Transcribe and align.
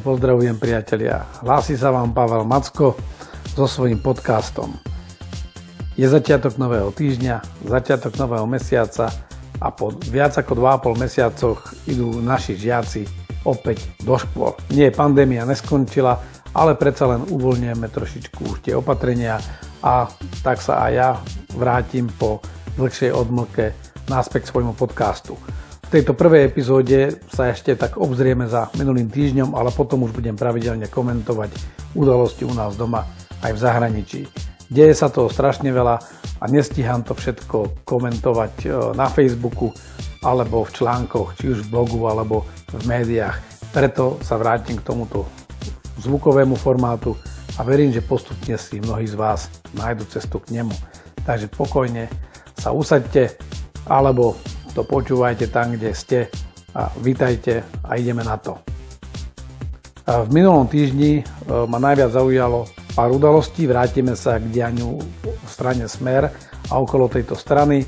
srdečne 0.00 0.16
pozdravujem 0.16 0.56
priatelia. 0.56 1.28
Hlási 1.44 1.76
sa 1.76 1.92
vám 1.92 2.16
Pavel 2.16 2.48
Macko 2.48 2.96
so 3.52 3.68
svojím 3.68 4.00
podcastom. 4.00 4.72
Je 5.92 6.08
začiatok 6.08 6.56
nového 6.56 6.88
týždňa, 6.88 7.68
začiatok 7.68 8.16
nového 8.16 8.48
mesiaca 8.48 9.12
a 9.60 9.68
po 9.68 9.92
viac 10.08 10.32
ako 10.40 10.56
2,5 10.56 11.04
mesiacoch 11.04 11.60
idú 11.84 12.16
naši 12.24 12.56
žiaci 12.56 13.04
opäť 13.44 13.92
do 14.00 14.16
škôl. 14.16 14.56
Nie, 14.72 14.88
pandémia 14.88 15.44
neskončila, 15.44 16.16
ale 16.56 16.80
predsa 16.80 17.04
len 17.04 17.20
uvoľňujeme 17.28 17.84
trošičku 17.92 18.40
už 18.56 18.56
tie 18.64 18.72
opatrenia 18.72 19.36
a 19.84 20.08
tak 20.40 20.64
sa 20.64 20.88
aj 20.88 20.92
ja 20.96 21.10
vrátim 21.52 22.08
po 22.16 22.40
dlhšej 22.80 23.12
odmlke 23.12 23.76
náspäť 24.08 24.48
k 24.48 24.50
svojmu 24.56 24.72
podcastu. 24.80 25.36
Tejto 25.90 26.14
prvej 26.14 26.46
epizóde 26.46 27.18
sa 27.26 27.50
ešte 27.50 27.74
tak 27.74 27.98
obzrieme 27.98 28.46
za 28.46 28.70
minulým 28.78 29.10
týždňom, 29.10 29.58
ale 29.58 29.74
potom 29.74 30.06
už 30.06 30.14
budem 30.14 30.38
pravidelne 30.38 30.86
komentovať 30.86 31.50
udalosti 31.98 32.46
u 32.46 32.54
nás 32.54 32.78
doma 32.78 33.10
aj 33.42 33.50
v 33.50 33.58
zahraničí. 33.58 34.20
Deje 34.70 34.94
sa 34.94 35.10
toho 35.10 35.26
strašne 35.26 35.66
veľa 35.74 35.98
a 36.38 36.44
nestíham 36.46 37.02
to 37.02 37.10
všetko 37.18 37.82
komentovať 37.82 38.54
e, 38.62 38.66
na 38.94 39.10
Facebooku 39.10 39.74
alebo 40.22 40.62
v 40.62 40.70
článkoch, 40.78 41.34
či 41.34 41.58
už 41.58 41.66
v 41.66 41.70
blogu 41.74 41.98
alebo 42.06 42.46
v 42.70 42.86
médiách. 42.86 43.42
Preto 43.74 44.22
sa 44.22 44.38
vrátim 44.38 44.78
k 44.78 44.86
tomuto 44.86 45.26
zvukovému 46.06 46.54
formátu 46.54 47.18
a 47.58 47.66
verím, 47.66 47.90
že 47.90 48.06
postupne 48.06 48.54
si 48.62 48.78
mnohí 48.78 49.10
z 49.10 49.18
vás 49.18 49.50
nájdu 49.74 50.06
cestu 50.06 50.38
k 50.38 50.54
nemu. 50.54 50.74
Takže 51.26 51.50
pokojne 51.50 52.06
sa 52.54 52.70
usaďte 52.70 53.34
alebo 53.90 54.38
to 54.74 54.86
počúvajte 54.86 55.50
tam, 55.50 55.74
kde 55.74 55.90
ste 55.94 56.18
a 56.74 56.90
vítajte 57.02 57.66
a 57.82 57.98
ideme 57.98 58.22
na 58.22 58.38
to. 58.38 58.58
V 60.10 60.28
minulom 60.34 60.66
týždni 60.66 61.22
e, 61.22 61.22
ma 61.70 61.78
najviac 61.78 62.10
zaujalo 62.10 62.66
pár 62.98 63.14
udalostí, 63.14 63.70
vrátime 63.70 64.18
sa 64.18 64.42
k 64.42 64.50
dianiu 64.50 64.98
v 65.22 65.46
strane 65.46 65.86
Smer 65.86 66.26
a 66.66 66.74
okolo 66.82 67.06
tejto 67.06 67.38
strany. 67.38 67.86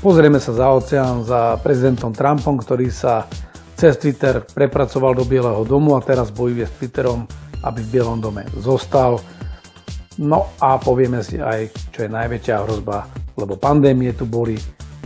Pozrieme 0.00 0.40
sa 0.40 0.56
za 0.56 0.66
oceán 0.72 1.28
za 1.28 1.60
prezidentom 1.60 2.16
Trumpom, 2.16 2.56
ktorý 2.56 2.88
sa 2.88 3.28
cez 3.76 4.00
Twitter 4.00 4.40
prepracoval 4.42 5.12
do 5.12 5.28
Bieleho 5.28 5.60
domu 5.68 5.92
a 5.94 6.00
teraz 6.00 6.32
bojuje 6.32 6.64
s 6.64 6.72
Twitterom, 6.80 7.28
aby 7.62 7.80
v 7.84 7.90
Bielom 7.94 8.18
dome 8.18 8.48
zostal. 8.56 9.20
No 10.18 10.50
a 10.58 10.80
povieme 10.80 11.20
si 11.20 11.38
aj, 11.38 11.92
čo 11.94 12.06
je 12.06 12.10
najväčšia 12.10 12.64
hrozba, 12.64 13.06
lebo 13.38 13.54
pandémie 13.54 14.10
tu 14.16 14.26
boli, 14.26 14.58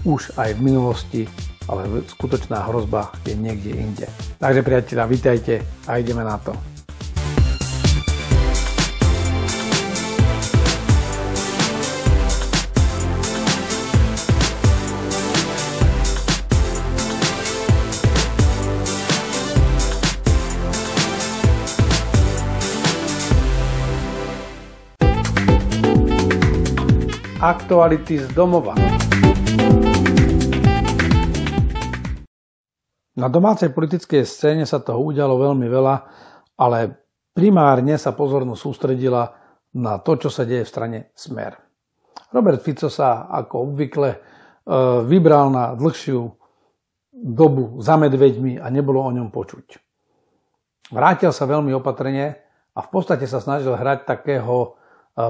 už 0.02 0.34
aj 0.34 0.58
v 0.58 0.60
minulosti, 0.66 1.22
ale 1.70 1.86
skutočná 2.10 2.66
hrozba 2.66 3.14
je 3.22 3.38
niekde 3.38 3.70
inde. 3.70 4.06
Takže 4.42 4.66
priatelia, 4.66 5.06
vítajte 5.06 5.54
a 5.86 6.02
ideme 6.02 6.26
na 6.26 6.38
to. 6.42 6.54
Aktuality 27.42 28.22
z 28.22 28.30
domova. 28.38 28.78
Na 33.22 33.30
domácej 33.30 33.70
politickej 33.70 34.26
scéne 34.26 34.66
sa 34.66 34.82
toho 34.82 34.98
udialo 34.98 35.38
veľmi 35.38 35.70
veľa, 35.70 35.94
ale 36.58 37.06
primárne 37.30 37.94
sa 37.94 38.18
pozornosť 38.18 38.58
sústredila 38.58 39.30
na 39.78 40.02
to, 40.02 40.18
čo 40.18 40.26
sa 40.26 40.42
deje 40.42 40.66
v 40.66 40.72
strane 40.74 40.98
Smer. 41.14 41.54
Robert 42.34 42.58
Fico 42.66 42.90
sa 42.90 43.30
ako 43.30 43.70
obvykle 43.70 44.10
e, 44.10 44.18
vybral 45.06 45.54
na 45.54 45.78
dlhšiu 45.78 46.18
dobu 47.14 47.78
za 47.78 47.94
medveďmi 47.94 48.58
a 48.58 48.66
nebolo 48.74 49.06
o 49.06 49.14
ňom 49.14 49.30
počuť. 49.30 49.78
Vrátil 50.90 51.30
sa 51.30 51.46
veľmi 51.46 51.70
opatrne 51.78 52.42
a 52.74 52.80
v 52.82 52.88
podstate 52.90 53.30
sa 53.30 53.38
snažil 53.38 53.78
hrať 53.78 54.02
takého 54.02 54.66
e, 54.66 54.68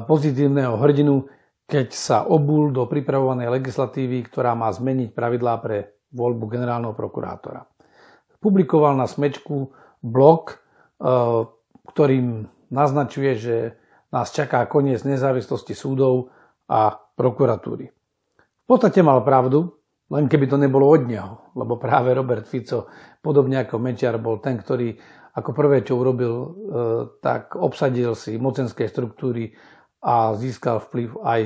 pozitívneho 0.09 0.81
hrdinu, 0.81 1.29
keď 1.69 1.93
sa 1.93 2.25
obul 2.25 2.73
do 2.73 2.89
pripravovanej 2.89 3.53
legislatívy, 3.53 4.33
ktorá 4.33 4.57
má 4.57 4.73
zmeniť 4.73 5.13
pravidlá 5.13 5.61
pre 5.61 6.01
voľbu 6.09 6.49
generálneho 6.49 6.97
prokurátora 6.97 7.72
publikoval 8.43 8.99
na 8.99 9.07
smečku 9.07 9.71
blog, 10.03 10.51
e, 10.51 10.57
ktorým 11.87 12.51
naznačuje, 12.75 13.31
že 13.39 13.57
nás 14.11 14.35
čaká 14.35 14.67
koniec 14.67 15.07
nezávislosti 15.07 15.73
súdov 15.73 16.35
a 16.67 16.99
prokuratúry. 17.17 17.89
V 18.37 18.67
podstate 18.67 19.01
mal 19.01 19.23
pravdu, 19.23 19.79
len 20.13 20.29
keby 20.29 20.51
to 20.51 20.61
nebolo 20.61 20.91
od 20.91 21.09
neho, 21.09 21.55
lebo 21.57 21.81
práve 21.81 22.13
Robert 22.13 22.45
Fico, 22.45 22.91
podobne 23.25 23.65
ako 23.65 23.81
Mečiar, 23.81 24.21
bol 24.21 24.43
ten, 24.43 24.61
ktorý 24.61 24.93
ako 25.33 25.51
prvé, 25.57 25.81
čo 25.81 25.97
urobil, 25.97 26.35
e, 26.37 26.49
tak 27.25 27.57
obsadil 27.57 28.13
si 28.13 28.37
mocenské 28.37 28.85
štruktúry 28.91 29.57
a 30.05 30.37
získal 30.37 30.83
vplyv 30.85 31.17
aj 31.25 31.41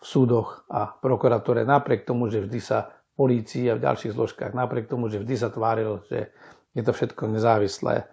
v 0.00 0.04
súdoch 0.04 0.68
a 0.68 0.92
prokuratúre, 1.00 1.64
napriek 1.64 2.04
tomu, 2.04 2.28
že 2.28 2.44
vždy 2.44 2.60
sa 2.60 2.99
polícii 3.20 3.68
a 3.68 3.76
v 3.76 3.84
ďalších 3.84 4.16
zložkách, 4.16 4.56
napriek 4.56 4.88
tomu, 4.88 5.12
že 5.12 5.20
vždy 5.20 5.34
sa 5.36 5.52
tváril, 5.52 6.00
že 6.08 6.32
je 6.72 6.80
to 6.80 6.96
všetko 6.96 7.28
nezávislé. 7.28 8.08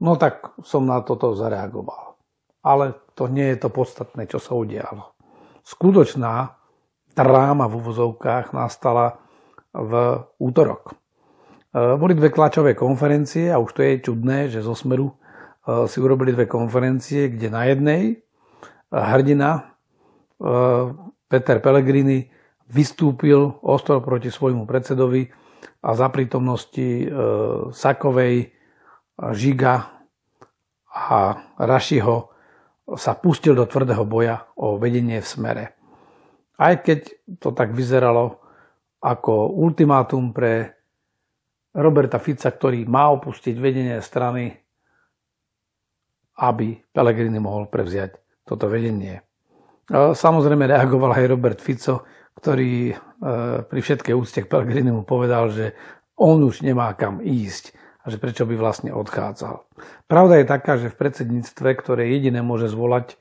No 0.00 0.16
tak 0.16 0.56
som 0.64 0.88
na 0.88 1.04
toto 1.04 1.36
zareagoval. 1.36 2.16
Ale 2.64 2.96
to 3.12 3.28
nie 3.28 3.52
je 3.52 3.60
to 3.60 3.68
podstatné, 3.68 4.24
čo 4.24 4.40
sa 4.40 4.56
udialo. 4.56 5.12
Skutočná 5.60 6.56
dráma 7.12 7.68
v 7.68 7.84
uvozovkách 7.84 8.56
nastala 8.56 9.20
v 9.76 10.24
útorok. 10.40 10.92
E, 10.92 10.94
boli 12.00 12.16
dve 12.16 12.32
tlačové 12.32 12.72
konferencie 12.72 13.52
a 13.52 13.60
už 13.60 13.70
to 13.76 13.80
je 13.84 14.00
čudné, 14.00 14.48
že 14.48 14.64
zo 14.64 14.72
Smeru 14.72 15.12
e, 15.12 15.14
si 15.84 16.00
urobili 16.00 16.32
dve 16.32 16.48
konferencie, 16.48 17.28
kde 17.28 17.48
na 17.52 17.62
jednej 17.68 18.02
e, 18.08 18.16
hrdina 18.90 19.68
Peter 21.28 21.60
Pellegrini 21.60 22.32
vystúpil 22.70 23.58
ostro 23.66 23.98
proti 23.98 24.30
svojmu 24.30 24.64
predsedovi 24.64 25.26
a 25.82 25.90
za 25.92 26.08
prítomnosti 26.08 27.04
e, 27.04 27.06
Sakovej, 27.74 28.54
Žiga 29.20 29.74
a 30.90 31.18
Rašiho 31.60 32.16
sa 32.96 33.12
pustil 33.18 33.52
do 33.52 33.68
tvrdého 33.68 34.02
boja 34.08 34.48
o 34.56 34.80
vedenie 34.80 35.20
v 35.20 35.28
smere. 35.28 35.64
Aj 36.56 36.74
keď 36.80 37.10
to 37.36 37.52
tak 37.52 37.76
vyzeralo 37.76 38.40
ako 39.00 39.56
ultimátum 39.60 40.32
pre 40.32 40.80
Roberta 41.76 42.18
Fica, 42.18 42.50
ktorý 42.50 42.84
má 42.88 43.08
opustiť 43.14 43.54
vedenie 43.56 43.96
strany, 44.02 44.50
aby 46.40 46.80
Pellegrini 46.90 47.38
mohol 47.38 47.70
prevziať 47.70 48.16
toto 48.42 48.66
vedenie. 48.66 49.22
Samozrejme 49.90 50.66
reagoval 50.66 51.14
aj 51.14 51.30
Robert 51.30 51.60
Fico, 51.62 52.02
ktorý 52.40 52.72
e, 52.90 52.94
pri 53.68 53.80
všetkej 53.84 54.16
úcte 54.16 54.40
k 54.40 54.48
mu 54.88 55.04
povedal, 55.04 55.52
že 55.52 55.76
on 56.16 56.40
už 56.40 56.64
nemá 56.64 56.96
kam 56.96 57.20
ísť 57.20 57.76
a 58.00 58.08
že 58.08 58.16
prečo 58.16 58.48
by 58.48 58.56
vlastne 58.56 58.96
odchádzal. 58.96 59.60
Pravda 60.08 60.40
je 60.40 60.46
taká, 60.48 60.80
že 60.80 60.88
v 60.88 60.96
predsedníctve, 60.96 61.68
ktoré 61.76 62.08
jediné 62.08 62.40
môže 62.40 62.72
zvolať 62.72 63.12
e, 63.12 63.16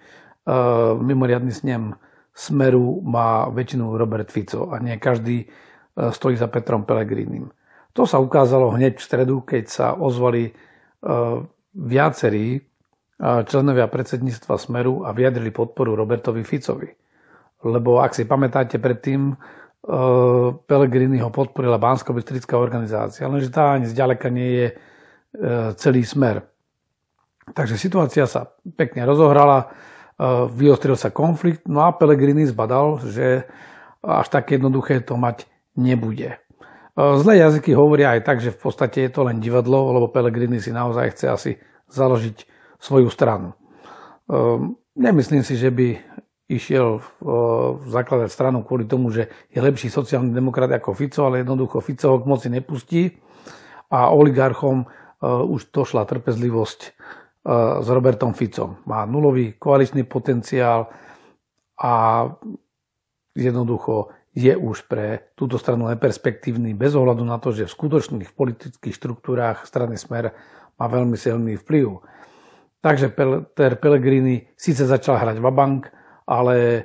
mimoriadný 1.03 1.51
snem 1.51 1.99
Smeru, 2.31 3.03
má 3.03 3.51
väčšinu 3.51 3.99
Robert 3.99 4.31
Fico 4.31 4.71
a 4.71 4.79
nie 4.79 4.95
každý 4.95 5.43
e, 5.43 5.47
stojí 6.15 6.39
za 6.39 6.47
Petrom 6.47 6.87
Pelegrinim. 6.87 7.51
To 7.91 8.07
sa 8.07 8.23
ukázalo 8.23 8.71
hneď 8.71 8.95
v 8.95 9.03
stredu, 9.03 9.35
keď 9.43 9.65
sa 9.67 9.87
ozvali 9.97 10.55
viacerí 11.73 12.59
členovia 13.19 13.87
predsedníctva 13.87 14.59
Smeru 14.59 15.07
a 15.07 15.15
vyjadrili 15.15 15.47
podporu 15.51 15.95
Robertovi 15.95 16.43
Ficovi 16.43 16.91
lebo 17.63 17.99
ak 17.99 18.15
si 18.15 18.23
pamätáte 18.23 18.79
predtým, 18.79 19.35
uh, 19.35 20.55
Pellegrini 20.65 21.19
ho 21.19 21.31
podporila 21.33 21.79
bansko 21.79 22.15
organizácia, 22.55 23.27
lenže 23.27 23.51
tá 23.51 23.75
ani 23.75 23.87
zďaleka 23.87 24.27
nie 24.31 24.49
je 24.51 24.67
uh, 24.69 25.71
celý 25.75 26.07
smer. 26.07 26.47
Takže 27.51 27.75
situácia 27.81 28.29
sa 28.29 28.53
pekne 28.77 29.03
rozohrala, 29.03 29.67
uh, 29.67 30.47
vyostril 30.47 30.95
sa 30.95 31.11
konflikt, 31.11 31.67
no 31.67 31.83
a 31.83 31.91
Pellegrini 31.91 32.47
zbadal, 32.47 33.03
že 33.03 33.49
až 33.99 34.27
tak 34.31 34.47
jednoduché 34.55 35.03
to 35.03 35.19
mať 35.19 35.43
nebude. 35.75 36.39
Zlé 36.95 37.39
jazyky 37.39 37.71
hovoria 37.71 38.15
aj 38.15 38.21
tak, 38.27 38.37
že 38.43 38.51
v 38.51 38.59
podstate 38.59 39.07
je 39.07 39.11
to 39.11 39.23
len 39.23 39.39
divadlo, 39.39 39.95
lebo 39.95 40.11
Pellegrini 40.11 40.59
si 40.59 40.71
naozaj 40.75 41.15
chce 41.15 41.25
asi 41.31 41.51
založiť 41.87 42.37
svoju 42.79 43.07
stranu. 43.07 43.55
Nemyslím 44.99 45.47
si, 45.47 45.55
že 45.55 45.71
by 45.71 46.08
išiel 46.49 46.97
zakladať 47.85 48.29
stranu 48.33 48.65
kvôli 48.65 48.89
tomu, 48.89 49.13
že 49.13 49.29
je 49.53 49.61
lepší 49.61 49.93
sociálny 49.93 50.33
demokrat 50.33 50.73
ako 50.73 50.97
Fico, 50.97 51.29
ale 51.29 51.45
jednoducho 51.45 51.77
Fico 51.77 52.09
ho 52.09 52.17
k 52.17 52.25
moci 52.25 52.49
nepustí 52.49 53.13
a 53.93 54.09
oligarchom 54.09 54.89
už 55.21 55.69
došla 55.69 56.09
trpezlivosť 56.09 56.79
s 57.79 57.87
Robertom 57.87 58.33
Ficom. 58.33 58.81
Má 58.89 59.05
nulový 59.05 59.61
koaličný 59.61 60.09
potenciál 60.09 60.89
a 61.77 62.25
jednoducho 63.37 64.09
je 64.33 64.53
už 64.53 64.89
pre 64.89 65.33
túto 65.37 65.57
stranu 65.57 65.89
neperspektívny 65.89 66.73
bez 66.73 66.93
ohľadu 66.97 67.23
na 67.25 67.37
to, 67.37 67.53
že 67.53 67.69
v 67.69 67.75
skutočných 67.75 68.33
politických 68.33 68.93
štruktúrách 68.93 69.69
strany 69.69 69.97
Smer 69.97 70.33
má 70.79 70.85
veľmi 70.87 71.17
silný 71.17 71.59
vplyv. 71.61 71.99
Takže 72.79 73.11
Peter 73.11 73.75
Pellegrini 73.75 74.47
síce 74.55 74.87
začal 74.87 75.19
hrať 75.19 75.43
vabank, 75.43 75.91
ale 76.29 76.55
e, 76.61 76.81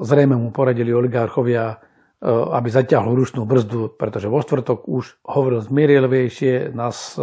zrejme 0.00 0.40
mu 0.40 0.48
poradili 0.48 0.96
oligarchovia, 0.96 1.76
e, 1.76 1.76
aby 2.28 2.68
zaťahol 2.72 3.12
rušnú 3.12 3.44
brzdu, 3.44 4.00
pretože 4.00 4.32
vo 4.32 4.40
štvrtok 4.40 4.88
už 4.88 5.20
hovoril 5.28 5.60
zmierlivejšie 5.60 6.72
nás 6.72 7.20
e, 7.20 7.22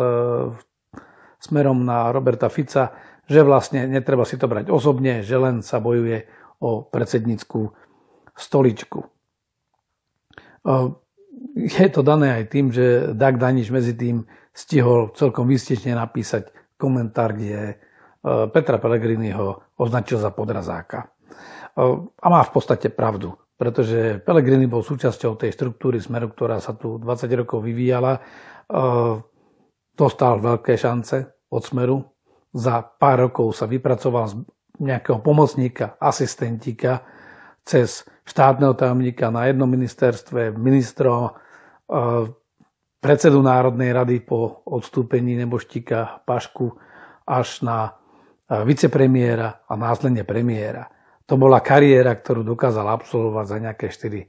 smerom 1.41 1.81
na 1.81 2.13
Roberta 2.13 2.53
Fica, 2.53 2.93
že 3.25 3.41
vlastne 3.41 3.89
netreba 3.89 4.29
si 4.29 4.37
to 4.37 4.45
brať 4.45 4.69
osobne, 4.69 5.25
že 5.25 5.35
len 5.41 5.65
sa 5.65 5.81
bojuje 5.81 6.29
o 6.61 6.85
predsednickú 6.85 7.73
stoličku. 8.35 9.03
Je 11.55 11.87
to 11.91 12.01
dané 12.03 12.39
aj 12.39 12.43
tým, 12.51 12.71
že 12.71 13.11
Dag 13.15 13.35
Daniš 13.39 13.71
medzi 13.71 13.95
tým 13.95 14.27
stihol 14.55 15.11
celkom 15.15 15.47
výstečne 15.47 15.95
napísať 15.95 16.51
komentár, 16.79 17.35
kde 17.35 17.79
Petra 18.23 18.79
Pellegriniho 18.79 19.75
označil 19.75 20.19
za 20.19 20.31
podrazáka. 20.31 21.12
A 21.77 22.27
má 22.29 22.41
v 22.45 22.53
podstate 22.53 22.93
pravdu, 22.93 23.33
pretože 23.57 24.21
Pellegrini 24.21 24.69
bol 24.69 24.85
súčasťou 24.85 25.37
tej 25.41 25.57
štruktúry 25.57 25.97
Smeru, 25.97 26.29
ktorá 26.29 26.61
sa 26.61 26.77
tu 26.77 27.01
20 27.01 27.25
rokov 27.33 27.65
vyvíjala. 27.65 28.21
Dostal 29.93 30.33
veľké 30.37 30.77
šance 30.77 31.49
od 31.49 31.61
Smeru. 31.65 31.97
Za 32.53 32.85
pár 32.85 33.29
rokov 33.29 33.57
sa 33.57 33.65
vypracoval 33.65 34.25
z 34.29 34.33
nejakého 34.77 35.21
pomocníka, 35.21 35.97
asistentika, 35.97 37.05
cez 37.65 38.05
štátneho 38.27 38.73
tajomníka 38.73 39.31
na 39.31 39.47
jednom 39.49 39.69
ministerstve, 39.69 40.53
ministro, 40.53 41.31
e, 41.31 41.31
predsedu 42.99 43.39
Národnej 43.41 43.91
rady 43.95 44.19
po 44.23 44.63
odstúpení 44.67 45.39
neboštíka 45.39 46.23
Pašku 46.27 46.75
až 47.23 47.63
na 47.63 47.77
e, 47.87 47.91
vicepremiéra 48.67 49.63
a 49.63 49.73
následne 49.79 50.27
premiéra. 50.27 50.91
To 51.27 51.39
bola 51.39 51.63
kariéra, 51.63 52.15
ktorú 52.19 52.43
dokázal 52.43 52.87
absolvovať 52.91 53.45
za 53.47 53.57
nejaké 53.59 53.85
4 53.87 54.19
e, 54.19 54.25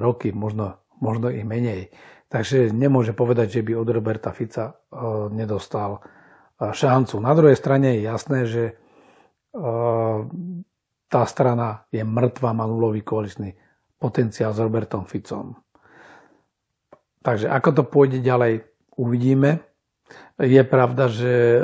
roky, 0.00 0.32
možno, 0.32 0.80
možno 0.98 1.28
i 1.28 1.44
menej. 1.44 1.92
Takže 2.30 2.70
nemôže 2.70 3.12
povedať, 3.12 3.60
že 3.60 3.66
by 3.66 3.72
od 3.74 3.88
Roberta 3.90 4.30
Fica 4.30 4.78
nedostal 5.34 5.98
šancu. 6.62 7.18
Na 7.18 7.34
druhej 7.34 7.58
strane 7.58 7.98
je 7.98 8.06
jasné, 8.06 8.38
že 8.46 8.78
tá 11.10 11.22
strana 11.26 11.90
je 11.90 12.06
mŕtva, 12.06 12.54
má 12.54 12.70
nulový 12.70 13.02
koaličný 13.02 13.50
potenciál 13.98 14.54
s 14.54 14.62
Robertom 14.62 15.04
Ficom. 15.10 15.58
Takže 17.20 17.50
ako 17.50 17.68
to 17.74 17.82
pôjde 17.84 18.22
ďalej, 18.22 18.64
uvidíme. 18.96 19.60
Je 20.40 20.62
pravda, 20.64 21.10
že 21.12 21.60
e, 21.60 21.62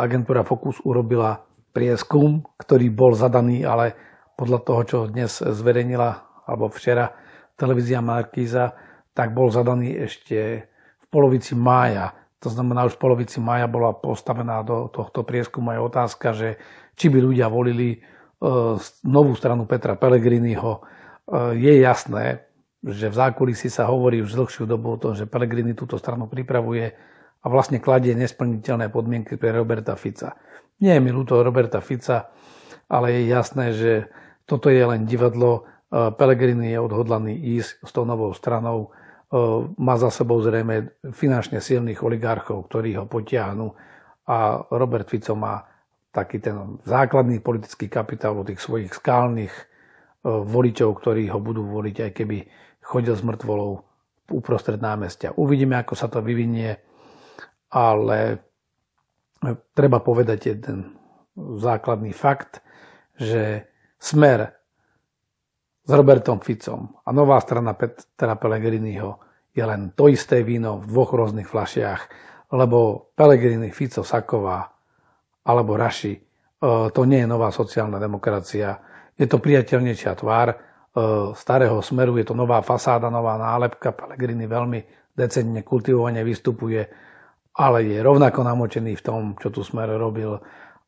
agentúra 0.00 0.40
Focus 0.40 0.80
urobila 0.88 1.44
prieskum, 1.76 2.40
ktorý 2.56 2.88
bol 2.88 3.12
zadaný, 3.12 3.68
ale 3.68 3.92
podľa 4.40 4.60
toho, 4.64 4.80
čo 4.88 4.98
dnes 5.12 5.44
zverejnila, 5.44 6.40
alebo 6.48 6.72
včera 6.72 7.12
televízia 7.60 8.00
Markíza, 8.00 8.72
tak 9.12 9.36
bol 9.36 9.52
zadaný 9.52 9.92
ešte 10.08 10.64
v 10.72 11.06
polovici 11.12 11.52
mája. 11.52 12.16
To 12.40 12.48
znamená, 12.48 12.88
už 12.88 12.96
v 12.96 13.02
polovici 13.04 13.44
mája 13.44 13.68
bola 13.68 13.92
postavená 13.92 14.64
do 14.64 14.88
tohto 14.88 15.20
prieskumu 15.20 15.76
aj 15.76 15.80
otázka, 15.92 16.32
že 16.32 16.48
či 16.96 17.12
by 17.12 17.20
ľudia 17.20 17.52
volili 17.52 18.00
E, 18.36 18.76
novú 19.08 19.32
stranu 19.32 19.64
Petra 19.64 19.96
Pellegriniho, 19.96 20.72
e, 20.76 20.80
je 21.56 21.72
jasné, 21.80 22.44
že 22.84 23.08
v 23.08 23.16
zákulisí 23.16 23.72
sa 23.72 23.88
hovorí 23.88 24.20
už 24.20 24.36
dlhšiu 24.36 24.68
dobu 24.68 24.92
o 24.92 25.00
tom, 25.00 25.16
že 25.16 25.24
Pellegrini 25.24 25.72
túto 25.72 25.96
stranu 25.96 26.28
pripravuje 26.28 26.92
a 27.46 27.50
vlastne 27.50 27.78
kladie 27.78 28.18
nesplniteľné 28.18 28.90
podmienky 28.90 29.38
pre 29.38 29.54
Roberta 29.54 29.94
Fica. 29.94 30.34
Nie 30.82 30.98
je 30.98 31.02
mi 31.06 31.14
ľúto 31.14 31.38
Roberta 31.46 31.78
Fica, 31.78 32.34
ale 32.90 33.14
je 33.14 33.22
jasné, 33.30 33.70
že 33.70 33.92
toto 34.50 34.66
je 34.66 34.82
len 34.82 35.06
divadlo. 35.06 35.62
E, 35.62 36.10
Pellegrini 36.10 36.74
je 36.74 36.82
odhodlaný 36.82 37.38
ísť 37.62 37.86
s 37.86 37.90
tou 37.94 38.02
novou 38.02 38.34
stranou. 38.34 38.90
Má 39.78 39.98
za 39.98 40.10
sebou 40.10 40.38
zrejme 40.38 41.02
finančne 41.10 41.58
silných 41.58 41.98
oligarchov, 41.98 42.70
ktorí 42.70 42.94
ho 42.94 43.10
potiahnu 43.10 43.74
a 44.30 44.62
Robert 44.70 45.10
Fico 45.10 45.34
má 45.34 45.66
taký 46.14 46.38
ten 46.38 46.78
základný 46.86 47.42
politický 47.42 47.90
kapitál 47.90 48.38
od 48.38 48.46
tých 48.46 48.62
svojich 48.62 48.90
skálnych 48.90 49.54
e, 49.54 49.64
voličov, 50.26 50.98
ktorí 50.98 51.30
ho 51.30 51.38
budú 51.42 51.62
voliť, 51.62 52.10
aj 52.10 52.12
keby 52.14 52.38
chodil 52.82 53.14
s 53.14 53.22
mŕtvolou 53.22 53.82
uprostred 54.30 54.82
námestia. 54.82 55.34
Uvidíme, 55.38 55.78
ako 55.78 55.94
sa 55.94 56.10
to 56.10 56.22
vyvinie, 56.22 56.85
ale 57.70 58.18
e, 58.32 58.36
treba 59.74 60.00
povedať 60.00 60.40
jeden 60.54 60.96
základný 61.36 62.16
fakt, 62.16 62.64
že 63.16 63.68
smer 64.00 64.56
s 65.86 65.90
Robertom 65.90 66.42
Ficom 66.42 66.98
a 67.04 67.08
nová 67.14 67.38
strana 67.38 67.78
Petra 67.78 68.34
Pellegriniho 68.34 69.22
je 69.56 69.64
len 69.64 69.96
to 69.96 70.12
isté 70.12 70.44
víno 70.44 70.82
v 70.82 70.84
dvoch 70.90 71.16
rôznych 71.16 71.48
flašiach, 71.48 72.00
lebo 72.52 73.10
Pellegrini, 73.16 73.72
Fico, 73.72 74.04
Saková 74.04 74.68
alebo 75.46 75.78
Raši, 75.80 76.12
e, 76.12 76.20
to 76.92 77.02
nie 77.08 77.24
je 77.24 77.28
nová 77.30 77.48
sociálna 77.48 77.96
demokracia. 77.96 78.76
Je 79.16 79.24
to 79.24 79.40
priateľnejšia 79.40 80.12
tvár 80.18 80.52
e, 80.52 80.56
starého 81.32 81.80
smeru, 81.80 82.20
je 82.20 82.26
to 82.28 82.36
nová 82.36 82.60
fasáda, 82.60 83.08
nová 83.08 83.40
nálepka. 83.40 83.96
Pellegrini 83.96 84.44
veľmi 84.44 84.80
decentne, 85.16 85.64
kultivovane 85.64 86.20
vystupuje, 86.20 86.84
ale 87.56 87.88
je 87.88 87.98
rovnako 88.04 88.44
namočený 88.44 89.00
v 89.00 89.04
tom, 89.04 89.20
čo 89.40 89.48
tu 89.48 89.64
smer 89.64 89.96
robil. 89.96 90.36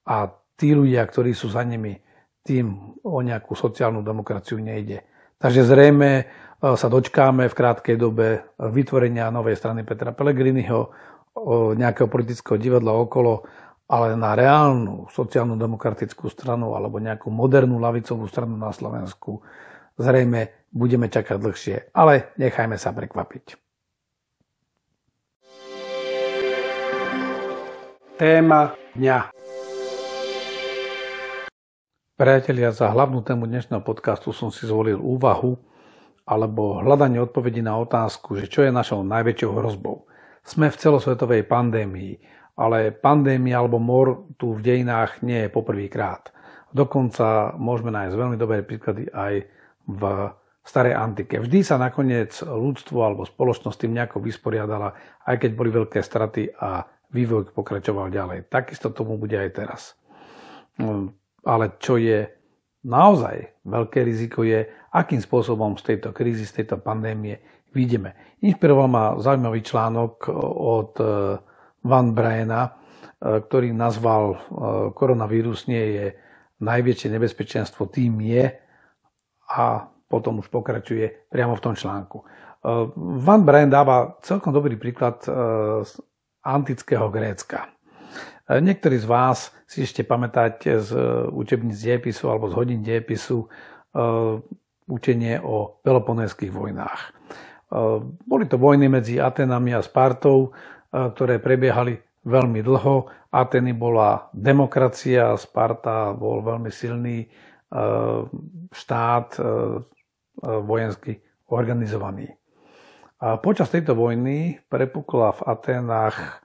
A 0.05 0.29
tí 0.55 0.77
ľudia, 0.77 1.05
ktorí 1.09 1.33
sú 1.33 1.49
za 1.49 1.65
nimi, 1.65 1.97
tým 2.45 2.97
o 3.05 3.19
nejakú 3.25 3.57
sociálnu 3.57 4.05
demokraciu 4.05 4.61
nejde. 4.61 5.05
Takže 5.41 5.65
zrejme 5.65 6.11
e, 6.21 6.25
sa 6.61 6.89
dočkáme 6.93 7.49
v 7.49 7.57
krátkej 7.57 7.97
dobe 7.97 8.57
vytvorenia 8.61 9.33
novej 9.33 9.57
strany 9.57 9.85
Petra 9.85 10.13
Pellegriniho, 10.13 10.93
nejakého 11.79 12.11
politického 12.11 12.59
divadla 12.59 12.99
okolo 12.99 13.47
ale 13.89 14.21
na 14.21 14.37
reálnu 14.37 15.09
sociálnu 15.09 15.57
demokratickú 15.57 16.29
stranu 16.29 16.77
alebo 16.77 17.01
nejakú 17.01 17.33
modernú 17.33 17.81
lavicovú 17.81 18.29
stranu 18.29 18.61
na 18.61 18.69
Slovensku 18.69 19.41
zrejme 19.97 20.69
budeme 20.69 21.09
čakať 21.09 21.37
dlhšie. 21.41 21.77
Ale 21.97 22.37
nechajme 22.37 22.77
sa 22.77 22.93
prekvapiť. 22.93 23.68
Téma 28.19 28.75
dňa 28.99 29.31
Priatelia, 32.19 32.75
za 32.75 32.91
hlavnú 32.91 33.23
tému 33.23 33.47
dnešného 33.47 33.79
podcastu 33.87 34.35
som 34.35 34.51
si 34.51 34.67
zvolil 34.67 34.99
úvahu 34.99 35.55
alebo 36.27 36.83
hľadanie 36.83 37.23
odpovedí 37.23 37.63
na 37.63 37.79
otázku, 37.79 38.35
že 38.35 38.51
čo 38.51 38.67
je 38.67 38.75
našou 38.75 39.07
najväčšou 39.07 39.63
hrozbou. 39.63 40.11
Sme 40.43 40.67
v 40.67 40.81
celosvetovej 40.83 41.47
pandémii 41.47 42.19
ale 42.59 42.91
pandémia 42.91 43.63
alebo 43.63 43.79
mor 43.79 44.27
tu 44.35 44.59
v 44.59 44.67
dejinách 44.67 45.23
nie 45.23 45.47
je 45.47 45.55
poprvýkrát. 45.55 46.35
Dokonca 46.75 47.55
môžeme 47.55 47.95
nájsť 47.95 48.19
veľmi 48.19 48.35
dobré 48.35 48.67
príklady 48.67 49.07
aj 49.15 49.47
v 49.87 50.03
starej 50.67 50.99
antike. 50.99 51.39
Vždy 51.39 51.63
sa 51.63 51.79
nakoniec 51.79 52.35
ľudstvo 52.43 52.99
alebo 52.99 53.23
spoločnosť 53.23 53.79
tým 53.79 53.95
nejako 53.95 54.19
vysporiadala, 54.27 55.23
aj 55.23 55.39
keď 55.39 55.51
boli 55.55 55.71
veľké 55.71 56.03
straty 56.03 56.51
a 56.59 56.98
vývoj 57.13 57.53
pokračoval 57.53 58.13
ďalej. 58.13 58.49
Takisto 58.53 58.93
tomu 58.93 59.17
bude 59.17 59.37
aj 59.37 59.51
teraz. 59.53 59.81
Mm, 60.81 61.13
ale 61.45 61.79
čo 61.81 61.97
je 61.97 62.29
naozaj 62.85 63.65
veľké 63.65 64.05
riziko 64.05 64.45
je, 64.45 64.69
akým 64.95 65.19
spôsobom 65.19 65.77
z 65.77 65.95
tejto 65.95 66.15
krízy, 66.15 66.47
z 66.47 66.63
tejto 66.63 66.81
pandémie 66.81 67.41
vidíme. 67.73 68.39
Inšpiroval 68.41 68.89
ma 68.89 69.05
zaujímavý 69.21 69.61
článok 69.61 70.31
od 70.57 70.93
Van 71.85 72.15
Bryana, 72.15 72.63
e, 72.67 72.71
ktorý 73.41 73.71
nazval 73.71 74.25
e, 74.35 74.39
koronavírus 74.93 75.71
nie 75.71 75.85
je 75.95 76.07
najväčšie 76.59 77.09
nebezpečenstvo, 77.15 77.87
tým 77.87 78.19
je 78.19 78.51
a 79.55 79.87
potom 80.09 80.43
už 80.43 80.51
pokračuje 80.51 81.31
priamo 81.31 81.55
v 81.55 81.65
tom 81.65 81.75
článku. 81.79 82.19
E, 82.21 82.25
Van 83.23 83.43
Bryan 83.47 83.71
dáva 83.71 84.19
celkom 84.27 84.51
dobrý 84.51 84.75
príklad 84.75 85.23
antického 86.43 87.09
Grécka. 87.11 87.71
Niektorí 88.49 88.97
z 88.97 89.07
vás 89.07 89.53
si 89.69 89.85
ešte 89.85 90.01
pamätáte 90.01 90.81
z 90.81 90.97
učebníc 91.29 91.85
diepisu 91.85 92.33
alebo 92.33 92.49
z 92.49 92.57
hodín 92.57 92.81
diepisu 92.81 93.45
učenie 94.89 95.37
o 95.45 95.85
peloponéských 95.85 96.49
vojnách. 96.49 97.13
Boli 98.25 98.49
to 98.49 98.57
vojny 98.57 98.89
medzi 98.89 99.21
Atenami 99.21 99.77
a 99.77 99.85
Spartou, 99.85 100.57
ktoré 100.89 101.37
prebiehali 101.37 102.01
veľmi 102.25 102.65
dlho. 102.65 103.13
Ateny 103.29 103.77
bola 103.77 104.33
demokracia, 104.33 105.37
Sparta 105.37 106.17
bol 106.17 106.41
veľmi 106.41 106.73
silný 106.73 107.29
štát, 108.73 109.29
vojensky 110.41 111.21
organizovaný. 111.53 112.33
Počas 113.19 113.67
tejto 113.75 113.99
vojny 113.99 114.63
prepukla 114.71 115.35
v 115.35 115.41
Atenách 115.51 116.39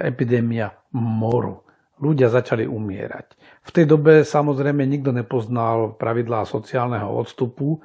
epidémia 0.00 0.72
moru 0.96 1.68
ľudia 2.00 2.32
začali 2.32 2.64
umierať. 2.64 3.36
V 3.66 3.70
tej 3.74 3.84
dobe 3.84 4.24
samozrejme 4.24 4.86
nikto 4.88 5.12
nepoznal 5.12 5.98
pravidlá 6.00 6.48
sociálneho 6.48 7.12
odstupu 7.12 7.82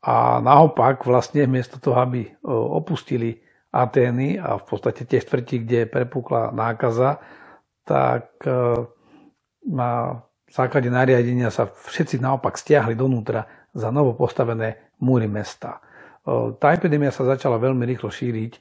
a 0.00 0.40
naopak 0.40 1.04
vlastne 1.04 1.44
miesto 1.44 1.76
toho, 1.76 2.00
aby 2.00 2.24
opustili 2.48 3.42
Atény 3.72 4.36
a 4.36 4.60
v 4.60 4.64
podstate 4.68 5.08
tie 5.08 5.20
štvrti, 5.20 5.64
kde 5.64 5.88
prepukla 5.88 6.52
nákaza, 6.52 7.20
tak 7.88 8.40
na 9.64 9.90
základe 10.48 10.92
nariadenia 10.92 11.48
sa 11.48 11.68
všetci 11.68 12.20
naopak 12.20 12.56
stiahli 12.56 12.92
donútra 12.92 13.44
za 13.72 13.88
novo 13.88 14.12
postavené 14.12 14.92
múry 15.00 15.24
mesta. 15.24 15.80
Tá 16.22 16.70
epidémia 16.70 17.10
sa 17.10 17.26
začala 17.26 17.58
veľmi 17.58 17.82
rýchlo 17.82 18.06
šíriť 18.06 18.52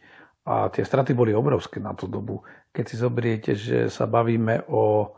a 0.49 0.73
tie 0.73 0.81
straty 0.81 1.13
boli 1.13 1.29
obrovské 1.37 1.77
na 1.77 1.93
tú 1.93 2.09
dobu. 2.09 2.41
Keď 2.73 2.85
si 2.89 2.95
zobriete, 2.97 3.51
že 3.53 3.85
sa 3.93 4.09
bavíme 4.09 4.65
o 4.73 5.13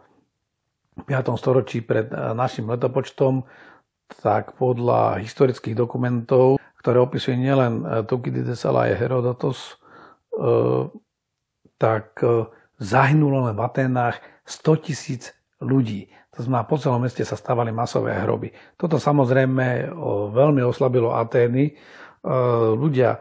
5. 1.02 1.42
storočí 1.42 1.82
pred 1.82 2.12
eh, 2.12 2.36
našim 2.38 2.70
letopočtom, 2.70 3.44
tak 4.22 4.54
podľa 4.60 5.24
historických 5.24 5.74
dokumentov, 5.74 6.62
ktoré 6.84 7.02
opisuje 7.02 7.40
nielen 7.40 7.82
eh, 7.82 7.90
Tukidides, 8.06 8.62
ale 8.70 8.94
aj 8.94 9.00
Herodotos, 9.02 9.80
eh, 10.38 10.86
tak 11.82 12.16
zahynulo 12.80 13.50
len 13.50 13.56
v 13.60 13.64
Atenách 13.66 14.24
100 14.48 14.86
tisíc 14.88 15.36
ľudí. 15.60 16.08
To 16.38 16.40
znamená, 16.40 16.64
po 16.64 16.80
celom 16.80 17.04
meste 17.04 17.28
sa 17.28 17.36
stavali 17.36 17.76
masové 17.76 18.16
hroby. 18.16 18.56
Toto 18.80 18.96
samozrejme 18.96 19.92
veľmi 20.32 20.64
oslabilo 20.64 21.12
Atény. 21.12 21.76
Ľudia 22.80 23.20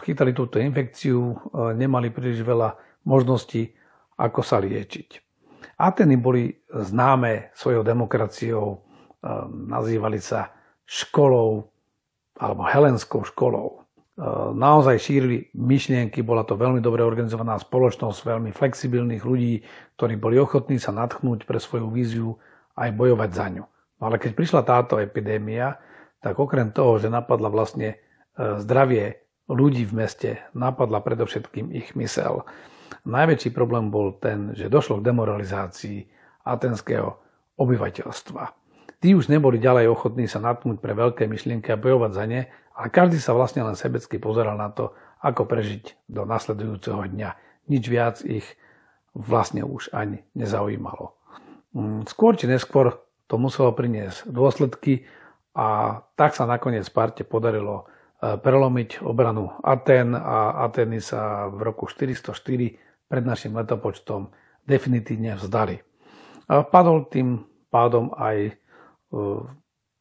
chytali 0.00 0.32
túto 0.32 0.56
infekciu, 0.60 1.32
e, 1.32 1.36
nemali 1.76 2.12
príliš 2.12 2.44
veľa 2.44 2.76
možností, 3.04 3.72
ako 4.20 4.40
sa 4.44 4.60
liečiť. 4.60 5.08
Ateny 5.80 6.20
boli 6.20 6.52
známe 6.68 7.52
svojou 7.56 7.80
demokraciou, 7.84 8.66
e, 8.72 8.78
nazývali 9.48 10.20
sa 10.20 10.52
školou 10.84 11.68
alebo 12.40 12.64
helenskou 12.64 13.20
školou. 13.28 13.84
Naozaj 14.52 15.00
šírili 15.00 15.48
myšlienky, 15.56 16.20
bola 16.20 16.44
to 16.44 16.52
veľmi 16.52 16.84
dobre 16.84 17.00
organizovaná 17.00 17.56
spoločnosť, 17.56 18.20
veľmi 18.20 18.50
flexibilných 18.52 19.24
ľudí, 19.24 19.64
ktorí 19.96 20.20
boli 20.20 20.36
ochotní 20.36 20.76
sa 20.76 20.92
natchnúť 20.92 21.48
pre 21.48 21.56
svoju 21.56 21.88
víziu 21.88 22.36
aj 22.76 22.92
bojovať 22.96 23.30
za 23.32 23.46
ňu. 23.48 23.64
No 23.64 24.02
ale 24.04 24.20
keď 24.20 24.36
prišla 24.36 24.60
táto 24.64 25.00
epidémia, 25.00 25.80
tak 26.20 26.36
okrem 26.36 26.68
toho, 26.68 27.00
že 27.00 27.08
napadla 27.08 27.48
vlastne 27.48 27.96
zdravie 28.38 29.22
ľudí 29.50 29.82
v 29.86 30.06
meste 30.06 30.30
napadla 30.54 31.02
predovšetkým 31.02 31.74
ich 31.74 31.94
mysel. 31.98 32.46
Najväčší 33.02 33.50
problém 33.50 33.88
bol 33.88 34.14
ten, 34.18 34.52
že 34.54 34.70
došlo 34.70 35.00
k 35.00 35.06
demoralizácii 35.10 35.98
atenského 36.46 37.18
obyvateľstva. 37.58 38.42
Tí 39.00 39.16
už 39.16 39.32
neboli 39.32 39.56
ďalej 39.56 39.88
ochotní 39.88 40.28
sa 40.28 40.44
natknúť 40.44 40.76
pre 40.78 40.92
veľké 40.92 41.24
myšlienky 41.24 41.72
a 41.72 41.80
bojovať 41.80 42.10
za 42.12 42.24
ne, 42.28 42.40
ale 42.76 42.88
každý 42.92 43.16
sa 43.16 43.32
vlastne 43.32 43.64
len 43.64 43.72
sebecky 43.72 44.20
pozeral 44.20 44.60
na 44.60 44.68
to, 44.68 44.92
ako 45.24 45.48
prežiť 45.48 46.08
do 46.08 46.28
nasledujúceho 46.28 47.08
dňa. 47.08 47.30
Nič 47.72 47.84
viac 47.88 48.20
ich 48.24 48.44
vlastne 49.16 49.64
už 49.64 49.92
ani 49.96 50.24
nezaujímalo. 50.36 51.16
Mm, 51.72 52.04
skôr 52.08 52.36
či 52.36 52.48
neskôr 52.48 53.00
to 53.30 53.38
muselo 53.38 53.72
priniesť 53.72 54.26
dôsledky 54.28 55.06
a 55.54 56.00
tak 56.18 56.34
sa 56.34 56.44
nakoniec 56.44 56.84
Sparte 56.86 57.22
podarilo 57.22 57.86
prelomiť 58.20 59.00
obranu 59.00 59.48
Aten 59.64 60.12
a 60.12 60.68
Ateny 60.68 61.00
sa 61.00 61.48
v 61.48 61.64
roku 61.64 61.88
404 61.88 62.36
pred 63.08 63.24
našim 63.24 63.56
letopočtom 63.56 64.28
definitívne 64.68 65.34
vzdali. 65.40 65.80
Padol 66.46 67.08
tým 67.08 67.42
pádom 67.70 68.10
aj 68.18 68.50
e, 68.50 68.52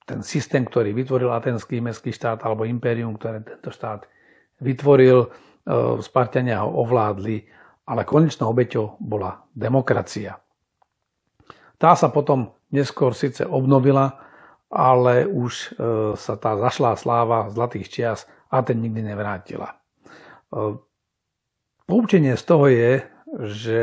ten 0.09 0.19
systém, 0.25 0.65
ktorý 0.65 0.93
vytvoril 0.97 1.29
atenský 1.29 1.77
mestský 1.79 2.09
štát 2.09 2.41
alebo 2.41 2.65
impérium, 2.65 3.13
ktoré 3.13 3.45
tento 3.45 3.69
štát 3.69 4.09
vytvoril. 4.57 5.25
E, 5.25 5.27
Spartania 6.01 6.65
ho 6.65 6.73
ovládli, 6.81 7.45
ale 7.85 8.01
konečnou 8.05 8.49
obeťou 8.49 8.97
bola 8.97 9.45
demokracia. 9.53 10.41
Tá 11.77 11.93
sa 11.93 12.09
potom 12.09 12.57
neskôr 12.73 13.13
síce 13.13 13.45
obnovila, 13.45 14.28
ale 14.69 15.25
už 15.25 15.53
e, 15.53 15.67
sa 16.13 16.33
tá 16.37 16.53
zašlá 16.53 16.93
sláva 16.93 17.49
zlatých 17.49 17.89
čias 17.89 18.19
a 18.53 18.61
ten 18.61 18.77
nikdy 18.77 19.01
nevrátila. 19.01 19.73
E, 19.73 19.77
poučenie 21.89 22.37
z 22.37 22.43
toho 22.45 22.69
je, 22.69 23.01
že 23.49 23.79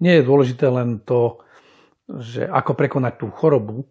nie 0.00 0.20
je 0.20 0.26
dôležité 0.26 0.72
len 0.72 1.04
to, 1.04 1.44
že 2.08 2.48
ako 2.48 2.72
prekonať 2.72 3.20
tú 3.20 3.28
chorobu, 3.28 3.84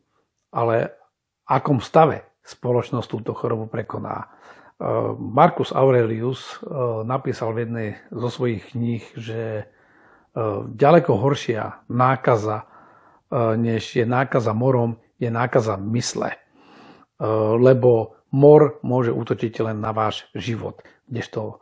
ale 0.50 0.98
akom 1.46 1.78
stave 1.78 2.42
spoločnosť 2.42 3.08
túto 3.08 3.38
chorobu 3.38 3.70
prekoná. 3.70 4.26
E, 4.26 4.28
Marcus 5.22 5.70
Aurelius 5.70 6.58
napísal 7.06 7.54
v 7.54 7.62
jednej 7.70 7.90
zo 8.10 8.30
svojich 8.34 8.74
kníh, 8.74 9.06
že 9.14 9.70
ďaleko 10.72 11.20
horšia 11.20 11.84
nákaza, 11.92 12.64
než 13.60 14.00
je 14.00 14.08
nákaza 14.08 14.56
morom, 14.56 14.96
je 15.22 15.30
nákaza 15.30 15.78
mysle. 15.78 16.34
E, 16.34 16.38
lebo 17.62 18.18
mor 18.34 18.82
môže 18.82 19.14
útočiť 19.14 19.62
len 19.62 19.78
na 19.78 19.94
váš 19.94 20.26
život, 20.34 20.82
kdežto 21.06 21.42
e, 21.46 21.56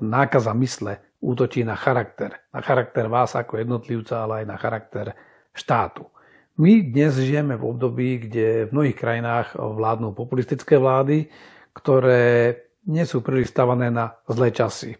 nákaza 0.00 0.56
mysle 0.56 1.04
útočí 1.20 1.60
na 1.60 1.76
charakter. 1.76 2.48
Na 2.48 2.64
charakter 2.64 3.04
vás 3.12 3.36
ako 3.36 3.60
jednotlivca, 3.60 4.24
ale 4.24 4.42
aj 4.42 4.46
na 4.48 4.56
charakter 4.56 5.12
štátu. 5.52 6.08
My 6.56 6.80
dnes 6.80 7.20
žijeme 7.20 7.60
v 7.60 7.68
období, 7.68 8.24
kde 8.24 8.68
v 8.68 8.72
mnohých 8.72 8.96
krajinách 8.96 9.56
vládnu 9.56 10.16
populistické 10.16 10.80
vlády, 10.80 11.28
ktoré 11.76 12.56
nie 12.88 13.04
sú 13.04 13.20
príliš 13.20 13.52
stavané 13.52 13.92
na 13.92 14.16
zlé 14.24 14.48
časy. 14.56 14.96
E, 14.96 14.98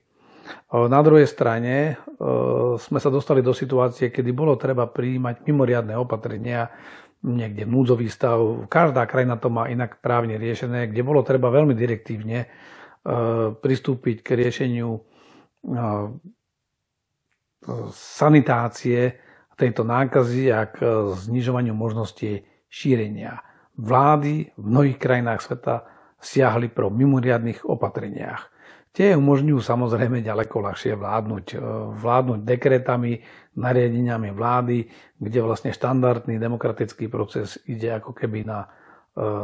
na 0.68 1.00
druhej 1.00 1.25
strane 1.25 1.96
sme 2.76 3.00
sa 3.00 3.08
dostali 3.08 3.40
do 3.40 3.56
situácie, 3.56 4.12
kedy 4.12 4.37
bolo 4.37 4.60
treba 4.60 4.84
prijímať 4.84 5.49
mimoriadne 5.49 5.96
opatrenia 5.96 6.68
niekde 7.20 7.68
núdzový 7.68 8.08
stav. 8.08 8.40
Každá 8.68 9.04
krajina 9.04 9.36
to 9.36 9.52
má 9.52 9.68
inak 9.68 10.00
právne 10.00 10.40
riešené, 10.40 10.88
kde 10.88 11.04
bolo 11.04 11.20
treba 11.20 11.52
veľmi 11.52 11.76
direktívne 11.76 12.44
e, 12.44 12.46
pristúpiť 13.54 14.24
k 14.24 14.28
riešeniu 14.40 14.90
e, 14.96 15.00
sanitácie 17.92 19.20
tejto 19.60 19.84
nákazy 19.84 20.48
a 20.48 20.64
k 20.72 20.80
znižovaniu 21.12 21.76
možnosti 21.76 22.40
šírenia. 22.72 23.44
Vlády 23.76 24.56
v 24.56 24.64
mnohých 24.64 24.96
krajinách 24.96 25.44
sveta 25.44 25.84
siahli 26.20 26.72
pro 26.72 26.88
mimoriadných 26.88 27.68
opatreniach. 27.68 28.50
Tie 28.90 29.14
umožňujú 29.14 29.62
samozrejme 29.62 30.18
ďaleko 30.18 30.66
ľahšie 30.66 30.99
vládnuť. 30.99 31.47
E, 31.54 31.56
vládnuť 31.94 32.40
dekretami, 32.42 33.23
nariadeniami 33.54 34.35
vlády, 34.35 34.78
kde 35.14 35.40
vlastne 35.47 35.70
štandardný 35.70 36.42
demokratický 36.42 37.06
proces 37.06 37.62
ide 37.70 37.94
ako 37.94 38.11
keby 38.11 38.42
na 38.42 38.66
e, 38.66 38.68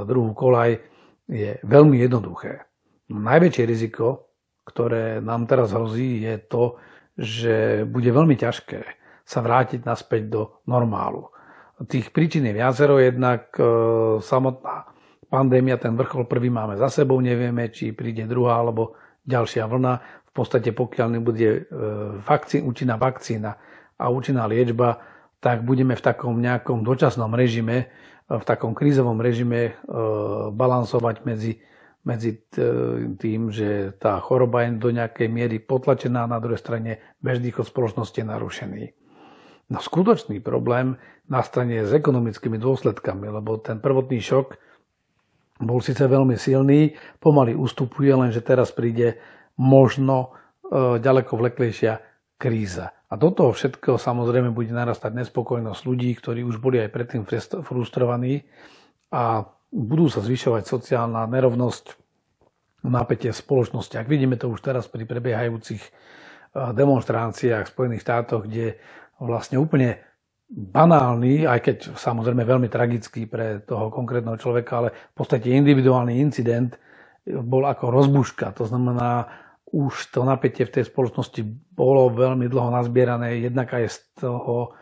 druhú 0.03 0.35
kolaj, 0.35 0.83
je 1.31 1.59
veľmi 1.63 1.95
jednoduché. 1.95 2.67
No, 3.07 3.23
najväčšie 3.23 3.65
riziko, 3.71 4.35
ktoré 4.67 5.23
nám 5.23 5.47
teraz 5.47 5.71
hrozí, 5.71 6.27
je 6.27 6.43
to, 6.43 6.83
že 7.15 7.87
bude 7.87 8.11
veľmi 8.11 8.35
ťažké 8.35 8.83
sa 9.27 9.43
vrátiť 9.43 9.83
naspäť 9.83 10.23
do 10.31 10.43
normálu. 10.71 11.31
Tých 11.87 12.11
príčin 12.15 12.47
je 12.51 12.55
viacero, 12.55 12.99
jednak 12.99 13.55
e, 13.59 13.63
samotná 14.23 14.91
pandémia, 15.31 15.79
ten 15.79 15.95
vrchol 15.95 16.27
prvý 16.27 16.51
máme 16.51 16.75
za 16.79 16.91
sebou, 16.91 17.19
nevieme, 17.23 17.71
či 17.71 17.95
príde 17.95 18.27
druhá 18.27 18.59
alebo 18.59 18.95
ďalšia 19.27 19.67
vlna. 19.67 19.93
V 20.31 20.33
podstate 20.33 20.71
pokiaľ 20.73 21.09
nebude 21.19 21.49
e, 21.49 21.61
vakcín, 22.23 22.65
účinná 22.65 22.97
vakcína 22.97 23.59
a 23.99 24.05
účinná 24.09 24.47
liečba, 24.47 25.03
tak 25.43 25.67
budeme 25.67 25.99
v 25.99 26.03
takom 26.03 26.39
nejakom 26.39 26.87
dočasnom 26.87 27.35
režime, 27.35 27.77
e, 28.31 28.37
v 28.39 28.45
takom 28.47 28.73
krízovom 28.73 29.19
režime 29.19 29.61
e, 29.61 29.73
balansovať 30.55 31.27
medzi, 31.27 31.59
medzi 32.07 32.39
tým, 33.19 33.51
že 33.51 33.99
tá 33.99 34.23
choroba 34.23 34.63
je 34.63 34.79
do 34.79 34.95
nejakej 34.95 35.27
miery 35.27 35.59
potlačená, 35.59 36.31
na 36.31 36.39
druhej 36.39 36.63
strane 36.63 37.03
bežný 37.19 37.51
chod 37.51 37.67
spoločnosti 37.67 38.15
je 38.15 38.27
narušený. 38.31 38.85
No 39.67 39.83
skutočný 39.83 40.39
problém 40.39 40.95
nastane 41.27 41.83
s 41.83 41.91
ekonomickými 41.91 42.55
dôsledkami, 42.63 43.27
lebo 43.27 43.59
ten 43.59 43.83
prvotný 43.83 44.23
šok 44.23 44.55
bol 45.57 45.81
síce 45.81 46.05
veľmi 46.05 46.37
silný, 46.37 46.93
pomaly 47.17 47.57
ustupuje, 47.57 48.13
lenže 48.13 48.45
teraz 48.45 48.73
príde 48.77 49.17
možno 49.57 50.37
e, 50.69 51.01
ďaleko 51.01 51.33
vleklejšia 51.33 52.01
kríza. 52.37 52.93
A 53.09 53.15
do 53.17 53.33
toho 53.33 53.57
všetkého 53.57 53.97
samozrejme 53.97 54.53
bude 54.53 54.75
narastať 54.75 55.17
nespokojnosť 55.17 55.81
ľudí, 55.87 56.11
ktorí 56.19 56.45
už 56.45 56.61
boli 56.61 56.83
aj 56.83 56.91
predtým 56.93 57.23
frustrovaní 57.65 58.45
a 59.09 59.47
budú 59.73 60.13
sa 60.13 60.21
zvyšovať 60.21 60.67
sociálna 60.67 61.25
nerovnosť, 61.31 61.97
napätie 62.87 63.33
v 63.33 63.41
spoločnosti. 63.41 63.97
Ak 63.97 64.11
vidíme 64.11 64.37
to 64.37 64.53
už 64.53 64.61
teraz 64.61 64.87
pri 64.93 65.09
prebiehajúcich 65.09 65.83
e, 65.83 65.91
demonstráciách 66.53 67.65
v 67.65 67.73
Spojených 67.73 68.05
štátoch, 68.05 68.45
kde 68.45 68.77
vlastne 69.17 69.57
úplne 69.57 70.05
banálny, 70.47 71.43
aj 71.43 71.59
keď 71.59 71.77
samozrejme 71.99 72.47
veľmi 72.47 72.71
tragický 72.71 73.27
pre 73.27 73.67
toho 73.67 73.91
konkrétneho 73.91 74.39
človeka, 74.39 74.73
ale 74.79 74.89
v 74.95 75.15
podstate 75.19 75.51
individuálny 75.51 76.23
incident 76.23 76.79
bol 77.27 77.67
ako 77.67 77.91
rozbuška. 77.91 78.55
To 78.55 78.65
znamená, 78.71 79.27
už 79.75 80.15
to 80.15 80.23
napätie 80.23 80.63
v 80.63 80.79
tej 80.79 80.85
spoločnosti 80.87 81.43
bolo 81.75 82.15
veľmi 82.15 82.47
dlho 82.47 82.71
nazbierané, 82.71 83.43
jednak 83.43 83.75
aj 83.75 83.85
z 83.91 83.99
toho, 84.23 84.79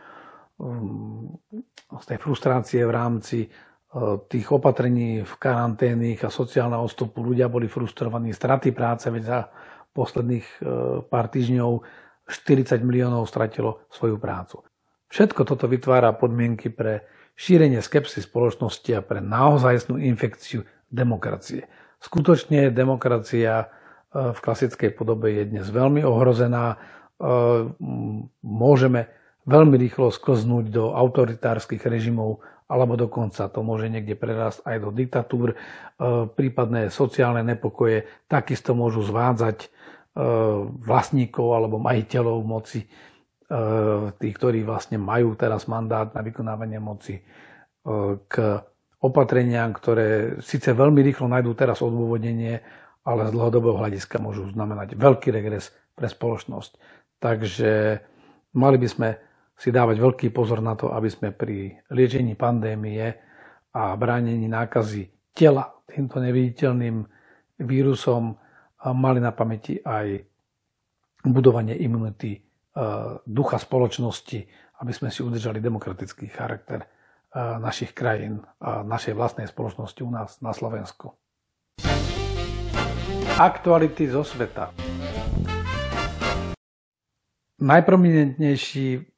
um, 0.61 1.41
z 1.89 2.05
tej 2.13 2.19
frustrácie 2.21 2.85
v 2.85 2.93
rámci 2.93 3.39
uh, 3.49 4.21
tých 4.29 4.45
opatrení 4.53 5.25
v 5.25 5.33
karanténnych 5.41 6.21
a 6.21 6.29
sociálneho 6.29 6.85
odstupu. 6.85 7.25
Ľudia 7.25 7.49
boli 7.49 7.73
frustrovaní, 7.73 8.37
straty 8.37 8.77
práce, 8.77 9.09
veď 9.09 9.23
za 9.25 9.41
posledných 9.97 10.47
uh, 10.61 11.01
pár 11.09 11.33
týždňov 11.33 11.81
40 12.29 12.85
miliónov 12.85 13.25
stratilo 13.25 13.89
svoju 13.89 14.21
prácu. 14.21 14.61
Všetko 15.15 15.47
toto 15.47 15.71
vytvára 15.71 16.11
podmienky 16.11 16.75
pre 16.75 17.07
šírenie 17.39 17.79
skepsy 17.79 18.19
spoločnosti 18.19 18.91
a 18.99 18.99
pre 18.99 19.23
naozajstnú 19.23 20.03
infekciu 20.03 20.67
demokracie. 20.91 21.71
Skutočne 22.03 22.75
demokracia 22.75 23.71
v 24.11 24.35
klasickej 24.35 24.91
podobe 24.91 25.39
je 25.39 25.55
dnes 25.55 25.71
veľmi 25.71 26.03
ohrozená. 26.03 26.75
E, 26.75 26.77
môžeme 28.43 29.07
veľmi 29.47 29.79
rýchlo 29.79 30.11
sklznúť 30.11 30.75
do 30.75 30.91
autoritárskych 30.91 31.87
režimov 31.87 32.43
alebo 32.67 32.99
dokonca 32.99 33.47
to 33.47 33.63
môže 33.63 33.87
niekde 33.87 34.19
prerásť 34.19 34.67
aj 34.67 34.77
do 34.83 34.91
diktatúr. 34.91 35.55
E, 35.55 35.57
prípadné 36.27 36.91
sociálne 36.91 37.47
nepokoje 37.47 38.11
takisto 38.27 38.75
môžu 38.75 39.07
zvádzať 39.07 39.59
e, 39.63 39.69
vlastníkov 40.83 41.55
alebo 41.55 41.79
majiteľov 41.79 42.43
moci, 42.43 42.91
tí, 44.19 44.29
ktorí 44.35 44.67
vlastne 44.67 44.99
majú 44.99 45.39
teraz 45.39 45.71
mandát 45.71 46.11
na 46.11 46.21
vykonávanie 46.27 46.83
moci 46.83 47.23
k 48.27 48.35
opatreniam, 49.05 49.71
ktoré 49.71 50.41
síce 50.41 50.73
veľmi 50.73 51.05
rýchlo 51.05 51.29
nájdú 51.29 51.53
teraz 51.53 51.85
odôvodnenie, 51.85 52.65
ale 53.05 53.29
z 53.29 53.35
dlhodobého 53.37 53.77
hľadiska 53.77 54.17
môžu 54.17 54.49
znamenať 54.49 54.97
veľký 54.97 55.29
regres 55.29 55.71
pre 55.93 56.09
spoločnosť. 56.09 56.73
Takže 57.21 58.01
mali 58.57 58.77
by 58.81 58.89
sme 58.89 59.09
si 59.55 59.69
dávať 59.71 60.01
veľký 60.01 60.27
pozor 60.33 60.65
na 60.65 60.75
to, 60.75 60.91
aby 60.91 61.09
sme 61.13 61.31
pri 61.31 61.79
liečení 61.93 62.35
pandémie 62.35 63.13
a 63.77 63.95
bránení 63.95 64.49
nákazy 64.51 65.31
tela 65.37 65.69
týmto 65.85 66.19
neviditeľným 66.19 67.07
vírusom 67.63 68.35
mali 68.85 69.21
na 69.23 69.31
pamäti 69.31 69.79
aj 69.79 70.21
budovanie 71.25 71.77
imunity 71.81 72.37
e, 72.37 72.41
ducha 73.23 73.57
spoločnosti, 73.63 74.39
aby 74.83 74.93
sme 74.93 75.09
si 75.15 75.23
udržali 75.23 75.63
demokratický 75.63 76.27
charakter 76.27 76.83
e, 76.83 76.89
našich 77.39 77.95
krajín 77.95 78.43
a 78.59 78.83
našej 78.83 79.15
vlastnej 79.15 79.47
spoločnosti 79.47 80.01
u 80.03 80.11
nás 80.11 80.43
na 80.43 80.51
Slovensku. 80.51 81.15
Aktuality 83.39 84.11
zo 84.11 84.27
sveta. 84.27 84.75
Najprominentnejší 87.63 89.15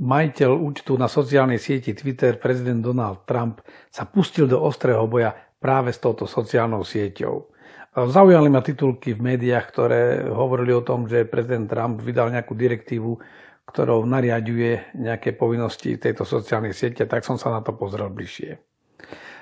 majiteľ 0.00 0.50
účtu 0.56 0.96
na 1.00 1.08
sociálnej 1.08 1.60
sieti 1.60 1.96
Twitter, 1.96 2.36
prezident 2.36 2.80
Donald 2.84 3.24
Trump, 3.24 3.64
sa 3.88 4.04
pustil 4.04 4.48
do 4.48 4.60
ostrého 4.60 5.04
boja 5.08 5.32
práve 5.60 5.92
s 5.92 6.00
touto 6.00 6.28
sociálnou 6.28 6.84
sieťou. 6.84 7.48
Zaujali 7.96 8.52
ma 8.52 8.60
titulky 8.60 9.16
v 9.16 9.24
médiách, 9.24 9.64
ktoré 9.72 10.28
hovorili 10.28 10.76
o 10.76 10.84
tom, 10.84 11.08
že 11.08 11.24
prezident 11.24 11.64
Trump 11.64 12.04
vydal 12.04 12.28
nejakú 12.28 12.52
direktívu, 12.52 13.16
ktorou 13.64 14.04
nariaduje 14.04 14.92
nejaké 15.00 15.32
povinnosti 15.32 15.96
tejto 15.96 16.28
sociálnej 16.28 16.76
siete, 16.76 17.08
tak 17.08 17.24
som 17.24 17.40
sa 17.40 17.48
na 17.48 17.64
to 17.64 17.72
pozrel 17.72 18.12
bližšie. 18.12 18.60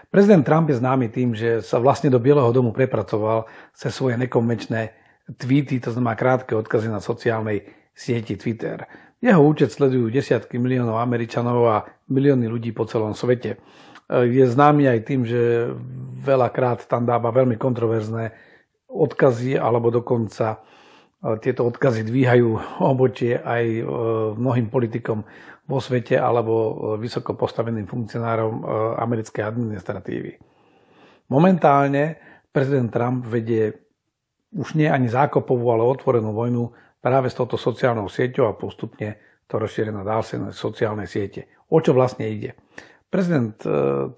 Prezident 0.06 0.46
Trump 0.46 0.70
je 0.70 0.78
známy 0.78 1.10
tým, 1.10 1.34
že 1.34 1.66
sa 1.66 1.82
vlastne 1.82 2.14
do 2.14 2.22
Bieleho 2.22 2.54
domu 2.54 2.70
prepracoval 2.70 3.50
cez 3.74 3.90
svoje 3.90 4.14
nekonvenčné 4.22 4.94
tweety, 5.34 5.82
to 5.82 5.90
znamená 5.90 6.14
krátke 6.14 6.54
odkazy 6.54 6.86
na 6.86 7.02
sociálnej 7.02 7.66
sieti 7.90 8.38
Twitter. 8.38 8.86
Jeho 9.18 9.42
účet 9.42 9.74
sledujú 9.74 10.14
desiatky 10.14 10.62
miliónov 10.62 11.02
Američanov 11.02 11.58
a 11.66 11.76
milióny 12.06 12.46
ľudí 12.46 12.70
po 12.70 12.86
celom 12.86 13.18
svete. 13.18 13.58
Je 14.10 14.44
známy 14.44 14.84
aj 14.88 15.00
tým, 15.08 15.24
že 15.24 15.72
veľakrát 16.24 16.84
tam 16.84 17.08
dáva 17.08 17.32
veľmi 17.32 17.56
kontroverzné 17.56 18.36
odkazy 18.92 19.56
alebo 19.56 19.88
dokonca 19.88 20.60
tieto 21.40 21.64
odkazy 21.64 22.04
dvíhajú 22.04 22.48
obočie 22.84 23.40
aj 23.40 23.64
e, 23.64 23.82
mnohým 24.36 24.68
politikom 24.68 25.24
vo 25.64 25.78
svete 25.80 26.20
alebo 26.20 26.52
e, 26.52 26.72
vysoko 27.00 27.32
postaveným 27.32 27.88
funkcionárom 27.88 28.60
e, 28.60 28.62
americkej 29.00 29.40
administratívy. 29.40 30.36
Momentálne 31.32 32.20
prezident 32.52 32.92
Trump 32.92 33.24
vedie 33.24 33.72
už 34.52 34.76
nie 34.76 34.86
ani 34.86 35.08
zákopovú, 35.08 35.64
ale 35.72 35.82
otvorenú 35.88 36.36
vojnu 36.36 36.70
práve 37.00 37.32
s 37.32 37.36
touto 37.40 37.56
sociálnou 37.56 38.06
sieťou 38.12 38.44
a 38.52 38.56
postupne 38.60 39.16
to 39.48 39.56
rozšíri 39.56 39.88
na 39.88 40.04
ďalšie 40.04 40.52
sociálne 40.52 41.08
siete. 41.08 41.48
O 41.72 41.80
čo 41.80 41.96
vlastne 41.96 42.28
ide? 42.28 42.52
Prezident 43.14 43.54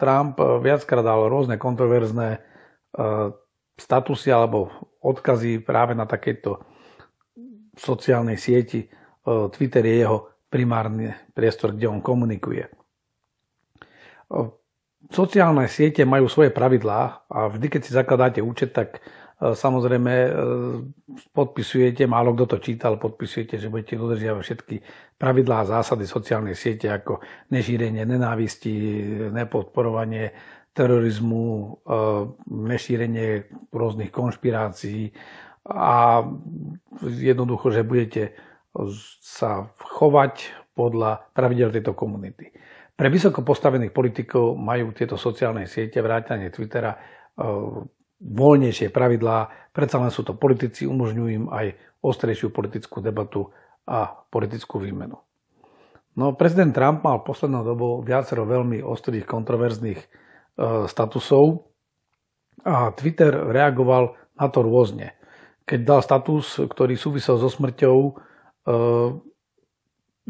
Trump 0.00 0.40
viackrát 0.40 1.04
dal 1.04 1.28
rôzne 1.28 1.60
kontroverzné 1.60 2.40
statusy 3.76 4.32
alebo 4.32 4.72
odkazy 5.04 5.60
práve 5.60 5.92
na 5.92 6.08
takéto 6.08 6.64
sociálnej 7.76 8.40
sieti. 8.40 8.88
Twitter 9.52 9.84
je 9.84 10.00
jeho 10.00 10.48
primárny 10.48 11.12
priestor, 11.36 11.76
kde 11.76 11.92
on 11.92 12.00
komunikuje. 12.00 12.72
Sociálne 15.06 15.70
siete 15.70 16.02
majú 16.02 16.26
svoje 16.26 16.50
pravidlá 16.50 17.28
a 17.30 17.46
vždy, 17.46 17.66
keď 17.70 17.80
si 17.84 17.94
zakladáte 17.94 18.40
účet, 18.42 18.74
tak 18.74 18.98
e, 18.98 19.00
samozrejme 19.54 20.10
e, 20.10 20.30
podpisujete, 21.30 22.10
málo 22.10 22.34
kto 22.34 22.44
to 22.50 22.58
čítal, 22.58 22.98
podpisujete, 22.98 23.54
že 23.54 23.70
budete 23.70 23.94
dodržiavať 23.94 24.42
všetky 24.42 24.76
pravidlá 25.16 25.64
a 25.64 25.80
zásady 25.80 26.04
sociálnej 26.04 26.54
siete 26.56 26.92
ako 26.92 27.24
nešírenie 27.52 28.04
nenávisti, 28.04 28.72
nepodporovanie 29.32 30.32
terorizmu, 30.76 31.44
e, 31.44 31.64
nešírenie 32.52 33.48
rôznych 33.72 34.12
konšpirácií, 34.12 35.12
a 35.66 36.22
jednoducho, 37.02 37.74
že 37.74 37.82
budete 37.82 38.22
sa 39.24 39.72
chovať 39.80 40.52
podľa 40.76 41.32
pravidel 41.32 41.72
tejto 41.72 41.96
komunity. 41.96 42.52
Pre 42.96 43.08
vysoko 43.08 43.40
postavených 43.40 43.92
politikov 43.92 44.56
majú 44.56 44.92
tieto 44.92 45.16
sociálne 45.16 45.68
siete, 45.68 46.00
vrátane 46.00 46.52
Twittera, 46.52 46.92
e, 46.94 46.98
voľnejšie 48.16 48.88
pravidlá, 48.88 49.68
predsa 49.76 50.00
len 50.00 50.08
sú 50.08 50.24
to 50.24 50.32
politici, 50.32 50.88
umožňujú 50.88 51.28
im 51.28 51.46
aj 51.52 51.76
ostrejšiu 52.00 52.48
politickú 52.48 53.04
debatu 53.04 53.52
a 53.86 54.26
politickú 54.28 54.82
výmenu. 54.82 55.16
No, 56.16 56.34
prezident 56.34 56.72
Trump 56.74 57.04
mal 57.04 57.22
poslednou 57.22 57.62
dobou 57.62 57.92
viacero 58.02 58.48
veľmi 58.48 58.80
ostrých, 58.82 59.28
kontroverzných 59.28 60.00
e, 60.00 60.06
statusov 60.88 61.70
a 62.66 62.90
Twitter 62.96 63.30
reagoval 63.30 64.16
na 64.36 64.46
to 64.48 64.64
rôzne 64.64 65.16
keď 65.66 65.80
dal 65.82 66.00
status, 66.00 66.62
ktorý 66.62 66.94
súvisel 66.94 67.42
so 67.42 67.50
smrťou 67.50 67.98
eh, 68.06 69.08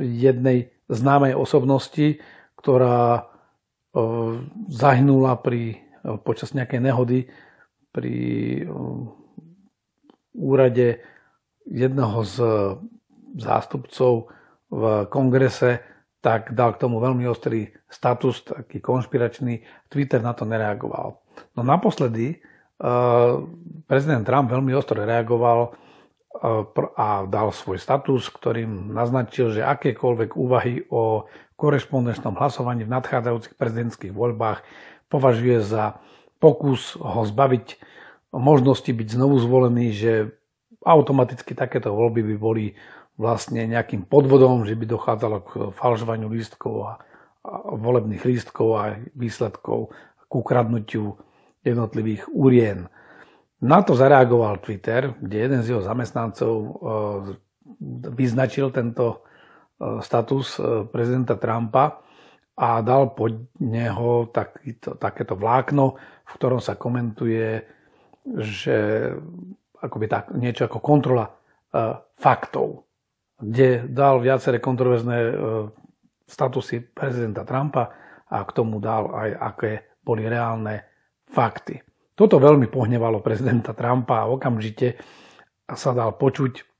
jednej 0.00 0.72
známej 0.88 1.36
osobnosti, 1.36 2.18
ktorá 2.56 3.20
eh, 3.20 4.00
zahynula 4.72 5.36
pri, 5.44 5.84
eh, 5.84 6.16
počas 6.24 6.56
nejakej 6.56 6.80
nehody 6.80 7.20
pri 7.92 8.12
úrade 10.36 11.00
jedného 11.64 12.20
z 12.28 12.36
zástupcov 13.36 14.32
v 14.72 14.82
kongrese, 15.12 15.84
tak 16.24 16.56
dal 16.58 16.74
k 16.74 16.82
tomu 16.82 16.98
veľmi 16.98 17.22
ostrý 17.30 17.70
status, 17.86 18.42
taký 18.42 18.82
konšpiračný. 18.82 19.62
Twitter 19.86 20.18
na 20.18 20.34
to 20.34 20.42
nereagoval. 20.42 21.22
No 21.54 21.62
naposledy 21.62 22.42
prezident 23.86 24.26
Trump 24.26 24.50
veľmi 24.50 24.74
ostro 24.76 25.00
reagoval 25.00 25.72
a 26.96 27.24
dal 27.24 27.48
svoj 27.48 27.80
status, 27.80 28.28
ktorým 28.28 28.92
naznačil, 28.92 29.56
že 29.56 29.64
akékoľvek 29.64 30.36
úvahy 30.36 30.84
o 30.92 31.24
korešpondenčnom 31.56 32.36
hlasovaní 32.36 32.84
v 32.84 32.92
nadchádzajúcich 32.92 33.56
prezidentských 33.56 34.12
voľbách 34.12 34.60
považuje 35.08 35.64
za 35.64 35.96
pokus 36.36 37.00
ho 37.00 37.24
zbaviť 37.24 37.80
možnosti 38.36 38.92
byť 38.92 39.08
znovu 39.08 39.40
zvolený, 39.40 39.96
že 39.96 40.12
automaticky 40.84 41.56
takéto 41.56 41.96
voľby 41.96 42.20
by 42.20 42.36
boli 42.36 42.76
vlastne 43.16 43.64
nejakým 43.64 44.04
podvodom, 44.04 44.68
že 44.68 44.76
by 44.76 44.84
dochádzalo 44.84 45.36
k 45.44 45.50
falžovaniu 45.72 46.28
lístkov 46.28 46.74
a, 46.84 46.92
a 47.44 47.74
volebných 47.76 48.22
lístkov 48.22 48.68
a 48.76 48.82
výsledkov 49.16 49.92
k 50.28 50.32
ukradnutiu 50.32 51.16
jednotlivých 51.64 52.28
urien. 52.30 52.92
Na 53.64 53.80
to 53.80 53.96
zareagoval 53.96 54.60
Twitter, 54.60 55.16
kde 55.16 55.36
jeden 55.48 55.60
z 55.64 55.72
jeho 55.72 55.82
zamestnancov 55.82 56.52
e, 56.52 56.68
vyznačil 58.12 58.68
tento 58.68 59.24
e, 59.80 60.04
status 60.04 60.60
prezidenta 60.92 61.40
Trumpa 61.40 62.04
a 62.56 62.68
dal 62.84 63.16
pod 63.16 63.52
neho 63.64 64.28
takýto, 64.28 65.00
takéto 65.00 65.36
vlákno, 65.36 65.96
v 66.24 66.32
ktorom 66.36 66.60
sa 66.60 66.76
komentuje, 66.76 67.64
že 68.40 69.08
akoby 69.76 70.06
tak, 70.08 70.32
niečo 70.32 70.64
ako 70.64 70.80
kontrola 70.80 71.28
faktov, 72.16 72.85
kde 73.36 73.84
dal 73.88 74.20
viaceré 74.20 74.58
kontroverzné 74.62 75.18
uh, 75.20 75.32
statusy 76.24 76.80
prezidenta 76.92 77.44
Trumpa 77.44 77.92
a 78.26 78.42
k 78.42 78.50
tomu 78.56 78.80
dal 78.82 79.12
aj 79.12 79.30
aké 79.38 79.72
boli 80.02 80.26
reálne 80.26 80.82
fakty. 81.28 81.78
Toto 82.16 82.40
veľmi 82.40 82.72
pohnevalo 82.72 83.20
prezidenta 83.20 83.76
Trumpa 83.76 84.24
a 84.24 84.30
okamžite 84.30 84.96
sa 85.68 85.90
dal 85.92 86.16
počuť 86.16 86.76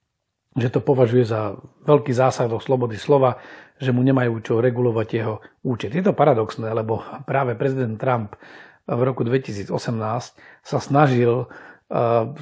že 0.57 0.73
to 0.73 0.81
považuje 0.81 1.29
za 1.29 1.53
veľký 1.85 2.17
zásah 2.17 2.49
do 2.49 2.57
slobody 2.57 2.97
slova, 2.97 3.37
že 3.77 3.93
mu 3.93 4.01
nemajú 4.01 4.41
čo 4.41 4.55
regulovať 4.65 5.09
jeho 5.13 5.45
účet. 5.61 5.93
Je 5.93 6.01
to 6.01 6.17
paradoxné, 6.17 6.73
lebo 6.73 7.05
práve 7.29 7.53
prezident 7.61 8.01
Trump 8.01 8.41
v 8.89 9.01
roku 9.05 9.21
2018 9.21 9.69
sa 10.65 10.79
snažil 10.81 11.45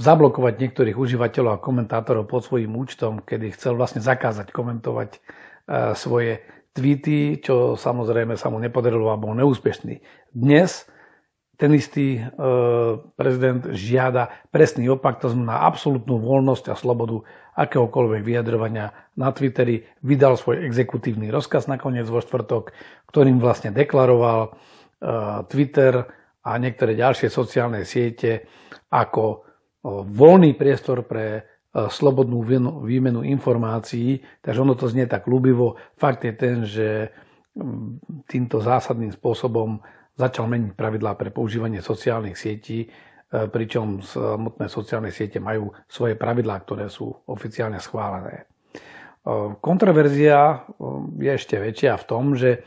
zablokovať 0.00 0.54
niektorých 0.56 0.96
užívateľov 0.96 1.60
a 1.60 1.62
komentátorov 1.62 2.24
pod 2.24 2.48
svojím 2.48 2.80
účtom, 2.80 3.20
kedy 3.20 3.52
chcel 3.52 3.76
vlastne 3.76 4.00
zakázať 4.00 4.48
komentovať 4.48 5.20
uh, 5.20 5.92
svoje 5.92 6.40
tweety, 6.74 7.38
čo 7.44 7.76
samozrejme 7.78 8.34
sa 8.34 8.50
mu 8.50 8.58
nepodarilo 8.58 9.12
a 9.12 9.20
bol 9.20 9.36
neúspešný. 9.36 10.02
Dnes 10.34 10.88
ten 11.54 11.70
istý 11.70 12.18
e, 12.18 12.22
prezident 13.14 13.62
žiada 13.70 14.34
presný 14.50 14.90
opak, 14.90 15.22
to 15.22 15.30
znamená 15.30 15.62
absolútnu 15.70 16.18
voľnosť 16.18 16.74
a 16.74 16.74
slobodu 16.74 17.22
akéhokoľvek 17.54 18.26
vyjadrovania 18.26 18.90
na 19.14 19.30
Twitteri. 19.30 19.86
Vydal 20.02 20.34
svoj 20.34 20.66
exekutívny 20.66 21.30
rozkaz 21.30 21.70
nakoniec 21.70 22.10
vo 22.10 22.18
štvrtok, 22.18 22.74
ktorým 23.06 23.38
vlastne 23.38 23.70
deklaroval 23.70 24.58
Twitter 25.46 26.10
a 26.44 26.50
niektoré 26.60 26.92
ďalšie 26.94 27.32
sociálne 27.32 27.88
siete 27.88 28.44
ako 28.92 29.24
e, 29.32 29.38
voľný 30.04 30.52
priestor 30.54 31.08
pre 31.08 31.54
slobodnú 31.74 32.46
výmenu 32.86 33.26
informácií, 33.26 34.22
takže 34.38 34.62
ono 34.62 34.78
to 34.78 34.86
znie 34.86 35.10
tak 35.10 35.26
ľúbivo. 35.26 35.74
Fakt 35.98 36.22
je 36.22 36.30
ten, 36.30 36.62
že 36.62 37.10
týmto 38.30 38.62
zásadným 38.62 39.10
spôsobom 39.10 39.82
začal 40.14 40.46
meniť 40.46 40.78
pravidlá 40.78 41.18
pre 41.18 41.34
používanie 41.34 41.82
sociálnych 41.82 42.38
sietí, 42.38 42.86
e, 42.86 42.88
pričom 43.50 44.02
samotné 44.02 44.66
sociálne 44.70 45.10
siete 45.10 45.42
majú 45.42 45.74
svoje 45.90 46.14
pravidlá, 46.14 46.62
ktoré 46.62 46.86
sú 46.86 47.10
oficiálne 47.26 47.82
schválené. 47.82 48.42
E, 48.42 48.44
kontroverzia 49.58 50.38
e, 50.38 50.56
je 51.26 51.30
ešte 51.34 51.58
väčšia 51.58 51.98
v 51.98 52.06
tom, 52.06 52.24
že 52.34 52.62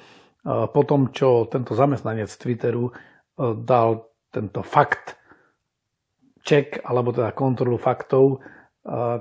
po 0.47 0.87
tom, 0.87 1.11
čo 1.11 1.43
tento 1.51 1.75
zamestnanec 1.75 2.31
Twitteru 2.31 2.87
dal 3.37 4.09
tento 4.33 4.65
fakt 4.65 5.15
check, 6.41 6.81
alebo 6.81 7.13
teda 7.13 7.31
kontrolu 7.37 7.77
faktov 7.77 8.41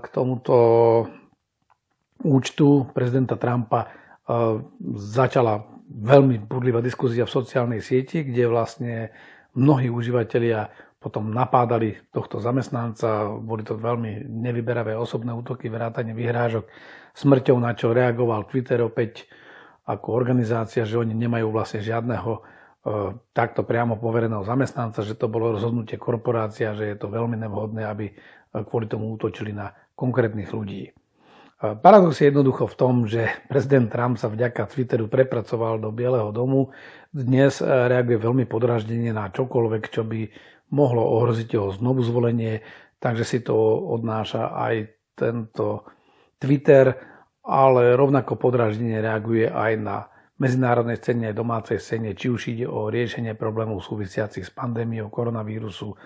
k 0.00 0.04
tomuto 0.14 0.56
účtu 2.22 2.86
prezidenta 2.94 3.36
Trumpa 3.36 3.90
začala 4.94 5.62
veľmi 5.86 6.42
burlivá 6.46 6.82
diskusia 6.82 7.26
v 7.26 7.34
sociálnej 7.34 7.80
sieti, 7.82 8.26
kde 8.26 8.44
vlastne 8.50 8.94
mnohí 9.54 9.90
užívateľia 9.90 10.70
potom 10.96 11.30
napádali 11.30 11.94
tohto 12.10 12.42
zamestnanca, 12.42 13.30
boli 13.38 13.62
to 13.62 13.78
veľmi 13.78 14.26
nevyberavé 14.26 14.98
osobné 14.98 15.30
útoky, 15.30 15.70
vrátanie 15.70 16.16
vyhrážok 16.16 16.66
smrťou, 17.14 17.56
na 17.62 17.78
čo 17.78 17.94
reagoval 17.94 18.50
Twitter 18.50 18.82
opäť 18.82 19.30
ako 19.86 20.18
organizácia, 20.18 20.82
že 20.82 20.98
oni 20.98 21.14
nemajú 21.14 21.54
vlastne 21.54 21.78
žiadneho 21.78 22.42
takto 23.34 23.66
priamo 23.66 23.98
povereného 23.98 24.46
zamestnanca, 24.46 25.02
že 25.02 25.18
to 25.18 25.26
bolo 25.26 25.58
rozhodnutie 25.58 25.98
korporácia, 25.98 26.70
že 26.78 26.86
je 26.86 26.96
to 26.96 27.10
veľmi 27.10 27.34
nevhodné, 27.34 27.82
aby 27.82 28.14
kvôli 28.54 28.86
tomu 28.86 29.10
útočili 29.10 29.50
na 29.50 29.74
konkrétnych 29.98 30.54
ľudí. 30.54 30.94
Paradox 31.56 32.20
je 32.20 32.28
jednoducho 32.28 32.68
v 32.68 32.78
tom, 32.78 32.94
že 33.08 33.32
prezident 33.48 33.88
Trump 33.88 34.20
sa 34.20 34.28
vďaka 34.28 34.68
Twitteru 34.68 35.08
prepracoval 35.08 35.80
do 35.80 35.88
Bieleho 35.88 36.28
domu. 36.28 36.70
Dnes 37.08 37.64
reaguje 37.64 38.20
veľmi 38.20 38.44
podraždenie 38.44 39.10
na 39.10 39.32
čokoľvek, 39.32 39.82
čo 39.88 40.04
by 40.04 40.28
mohlo 40.76 41.00
ohroziť 41.16 41.48
jeho 41.56 41.72
znovu 41.72 42.04
zvolenie, 42.04 42.60
takže 43.00 43.24
si 43.24 43.38
to 43.40 43.56
odnáša 43.88 44.52
aj 44.52 44.74
tento 45.16 45.88
Twitter, 46.36 46.92
ale 47.40 47.96
rovnako 47.96 48.36
podraždenie 48.36 49.00
reaguje 49.00 49.48
aj 49.48 49.72
na 49.80 50.12
medzinárodnej 50.36 51.00
scéne 51.00 51.32
aj 51.32 51.36
domácej 51.36 51.78
scéne, 51.80 52.12
či 52.12 52.28
už 52.28 52.52
ide 52.52 52.66
o 52.68 52.92
riešenie 52.92 53.32
problémov 53.36 53.80
súvisiacich 53.80 54.44
s 54.44 54.52
pandémiou 54.52 55.08
koronavírusu 55.08 55.96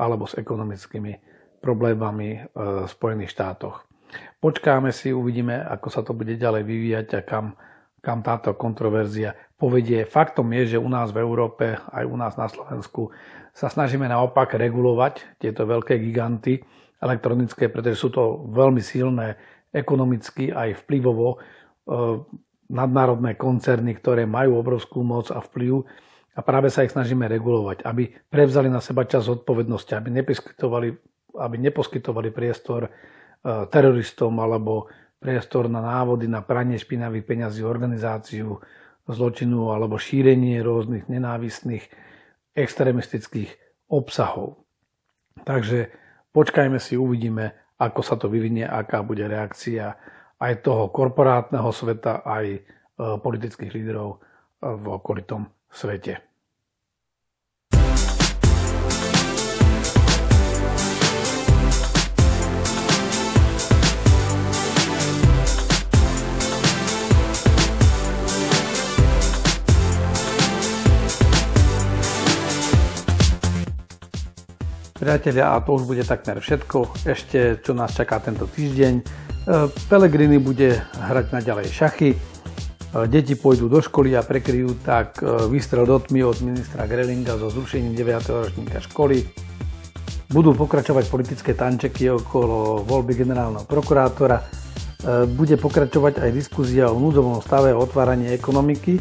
alebo 0.00 0.24
s 0.24 0.34
ekonomickými 0.40 1.12
problémami 1.60 2.44
v 2.52 2.88
Spojených 2.88 3.32
štátoch. 3.32 3.84
Počkáme 4.40 4.92
si, 4.92 5.10
uvidíme, 5.10 5.64
ako 5.64 5.88
sa 5.88 6.00
to 6.04 6.12
bude 6.12 6.36
ďalej 6.36 6.62
vyvíjať 6.64 7.08
a 7.16 7.20
kam, 7.24 7.56
kam 8.04 8.20
táto 8.20 8.52
kontroverzia 8.54 9.32
povedie. 9.56 10.04
Faktom 10.04 10.52
je, 10.60 10.76
že 10.76 10.78
u 10.82 10.88
nás 10.92 11.10
v 11.10 11.24
Európe, 11.24 11.80
aj 11.80 12.04
u 12.04 12.16
nás 12.20 12.36
na 12.36 12.46
Slovensku, 12.52 13.10
sa 13.54 13.70
snažíme 13.70 14.04
naopak 14.04 14.52
regulovať 14.58 15.38
tieto 15.38 15.64
veľké 15.64 15.96
giganty 16.02 16.60
elektronické, 16.98 17.70
pretože 17.70 18.00
sú 18.00 18.10
to 18.10 18.44
veľmi 18.50 18.82
silné 18.82 19.38
ekonomicky 19.70 20.50
aj 20.50 20.84
vplyvovo 20.86 21.28
e, 21.34 21.38
nadnárodné 22.70 23.36
koncerny, 23.36 23.96
ktoré 23.96 24.24
majú 24.24 24.60
obrovskú 24.60 25.04
moc 25.04 25.28
a 25.32 25.40
vplyv 25.40 25.84
a 26.34 26.40
práve 26.40 26.72
sa 26.72 26.82
ich 26.82 26.92
snažíme 26.92 27.28
regulovať, 27.28 27.84
aby 27.84 28.10
prevzali 28.28 28.66
na 28.72 28.80
seba 28.80 29.04
čas 29.06 29.28
zodpovednosti, 29.28 29.92
aby 29.94 30.08
neposkytovali, 30.22 30.88
aby 31.38 31.56
neposkytovali 31.60 32.34
priestor 32.34 32.90
E, 33.44 33.68
teroristom 33.68 34.40
alebo 34.40 34.88
priestor 35.20 35.68
na 35.68 35.84
návody 35.84 36.24
na 36.24 36.40
pranie 36.40 36.80
špinavých 36.80 37.28
peňazí, 37.28 37.60
organizáciu 37.60 38.56
zločinu 39.04 39.68
alebo 39.68 40.00
šírenie 40.00 40.64
rôznych 40.64 41.12
nenávistných 41.12 41.84
extremistických 42.56 43.52
obsahov. 43.92 44.64
Takže 45.44 45.92
počkajme 46.32 46.80
si, 46.80 46.96
uvidíme, 46.96 47.52
ako 47.76 48.00
sa 48.00 48.16
to 48.16 48.32
vyvinie, 48.32 48.64
aká 48.64 49.04
bude 49.04 49.28
reakcia 49.28 49.92
aj 50.40 50.52
toho 50.62 50.90
korporátneho 50.90 51.70
sveta, 51.70 52.26
aj 52.26 52.46
e, 52.50 52.60
politických 52.96 53.70
lídrov 53.74 54.18
v 54.60 54.84
okolitom 54.88 55.46
svete. 55.70 56.34
Priatelia, 75.04 75.52
a 75.52 75.60
to 75.60 75.76
už 75.76 75.84
bude 75.84 76.00
takmer 76.00 76.40
všetko. 76.40 77.04
Ešte 77.04 77.60
čo 77.60 77.76
nás 77.76 77.92
čaká 77.92 78.24
tento 78.24 78.48
týždeň. 78.48 79.04
E, 79.44 79.68
Pelegrini 79.92 80.40
bude 80.40 80.80
hrať 80.96 81.36
naďalej 81.36 81.68
šachy. 81.68 82.10
E, 82.16 82.18
deti 83.12 83.36
pôjdu 83.36 83.68
do 83.68 83.84
školy 83.84 84.16
a 84.16 84.24
prekryjú 84.24 84.80
tak 84.80 85.20
e, 85.20 85.52
výstrel 85.52 85.84
do 85.84 86.00
tmy 86.00 86.24
od 86.24 86.40
ministra 86.40 86.88
Grelinga 86.88 87.36
so 87.36 87.52
zrušením 87.52 87.92
9. 87.92 88.24
ročníka 88.24 88.80
školy. 88.80 89.20
Budú 90.32 90.56
pokračovať 90.56 91.12
politické 91.12 91.52
tančeky 91.52 92.08
okolo 92.08 92.88
voľby 92.88 93.12
generálneho 93.12 93.68
prokurátora. 93.68 94.40
Bude 95.36 95.60
pokračovať 95.60 96.24
aj 96.24 96.30
diskuzia 96.32 96.88
o 96.88 96.96
núdzovom 96.96 97.44
stave 97.44 97.76
a 97.76 97.78
otváraní 97.78 98.32
ekonomiky. 98.32 98.98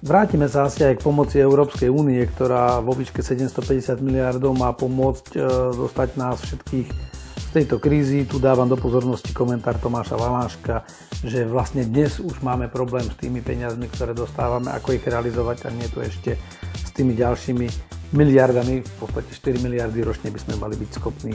Vrátime 0.00 0.48
sa 0.48 0.72
asi 0.72 0.88
aj 0.88 0.98
k 0.98 1.04
pomoci 1.04 1.36
Európskej 1.36 1.92
únie, 1.92 2.24
ktorá 2.24 2.80
vo 2.80 2.96
výške 2.96 3.20
750 3.20 4.00
miliardov 4.00 4.56
má 4.56 4.72
pomôcť 4.72 5.36
dostať 5.76 6.08
nás 6.16 6.40
všetkých 6.40 7.17
tejto 7.50 7.80
krízy. 7.80 8.28
Tu 8.28 8.36
dávam 8.36 8.68
do 8.68 8.76
pozornosti 8.76 9.32
komentár 9.32 9.80
Tomáša 9.80 10.16
Valáška, 10.16 10.84
že 11.24 11.48
vlastne 11.48 11.82
dnes 11.82 12.20
už 12.20 12.44
máme 12.44 12.68
problém 12.68 13.04
s 13.08 13.16
tými 13.16 13.40
peniazmi, 13.40 13.88
ktoré 13.88 14.12
dostávame, 14.12 14.70
ako 14.72 14.96
ich 14.96 15.04
realizovať 15.04 15.66
a 15.66 15.74
nie 15.74 15.88
to 15.88 16.04
ešte 16.04 16.36
s 16.72 16.90
tými 16.92 17.16
ďalšími 17.16 17.66
miliardami, 18.12 18.80
v 18.80 18.94
podstate 19.00 19.30
4 19.60 19.64
miliardy 19.64 20.00
ročne 20.00 20.32
by 20.32 20.40
sme 20.40 20.54
mali 20.56 20.74
byť 20.76 20.90
schopní 20.96 21.34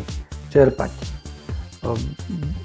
čerpať. 0.49 0.91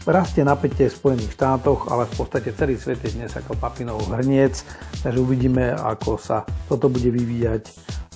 Rastie 0.06 0.46
napätie 0.46 0.86
v 0.86 0.94
Spojených 0.94 1.34
štátoch, 1.34 1.90
ale 1.90 2.06
v 2.06 2.14
podstate 2.14 2.54
celý 2.54 2.78
svet 2.78 3.02
je 3.02 3.18
dnes 3.18 3.34
ako 3.34 3.58
papinov 3.58 3.98
hrniec, 4.14 4.62
takže 5.02 5.18
uvidíme, 5.18 5.74
ako 5.74 6.16
sa 6.16 6.46
toto 6.70 6.86
bude 6.86 7.10
vyvíjať 7.10 7.66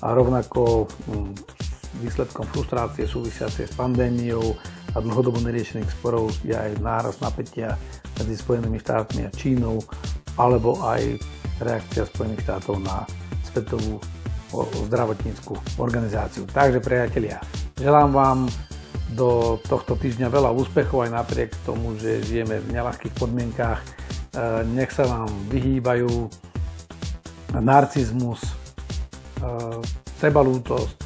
a 0.07 0.15
rovnako 0.15 0.87
mm, 0.87 1.33
výsledkom 2.01 2.47
frustrácie 2.49 3.05
súvisiacej 3.05 3.67
s 3.69 3.75
pandémiou 3.75 4.55
a 4.93 5.01
dlhodobo 5.01 5.41
neriešených 5.41 5.91
sporov 5.99 6.33
je 6.45 6.53
aj 6.53 6.81
náraz 6.85 7.17
napätia 7.25 7.77
medzi 8.21 8.37
Spojenými 8.37 8.77
štátmi 8.77 9.25
a 9.25 9.31
Čínou 9.33 9.81
alebo 10.37 10.81
aj 10.85 11.21
reakcia 11.61 12.09
Spojených 12.09 12.45
štátov 12.45 12.81
na 12.81 13.05
Svetovú 13.49 14.01
zdravotníckú 14.89 15.57
organizáciu. 15.81 16.45
Takže 16.45 16.85
priatelia, 16.85 17.41
želám 17.81 18.13
vám 18.13 18.39
do 19.13 19.61
tohto 19.69 19.97
týždňa 19.97 20.29
veľa 20.29 20.51
úspechov 20.57 21.09
aj 21.09 21.11
napriek 21.13 21.51
tomu, 21.65 21.97
že 22.01 22.25
žijeme 22.25 22.61
v 22.61 22.73
nelahkých 22.73 23.13
podmienkách. 23.17 23.81
E, 23.81 23.89
nech 24.73 24.93
sa 24.93 25.05
vám 25.05 25.29
vyhýbajú 25.53 26.29
narcizmus, 27.61 28.41
e, 28.41 28.53
sebalútosť, 30.21 30.97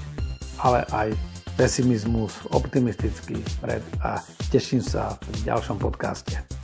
ale 0.63 0.87
aj 0.95 1.09
pesimizmus, 1.57 2.37
optimistický 2.53 3.41
pred 3.65 3.81
a 4.05 4.21
teším 4.53 4.85
sa 4.85 5.17
v 5.33 5.49
ďalšom 5.49 5.81
podcaste. 5.81 6.56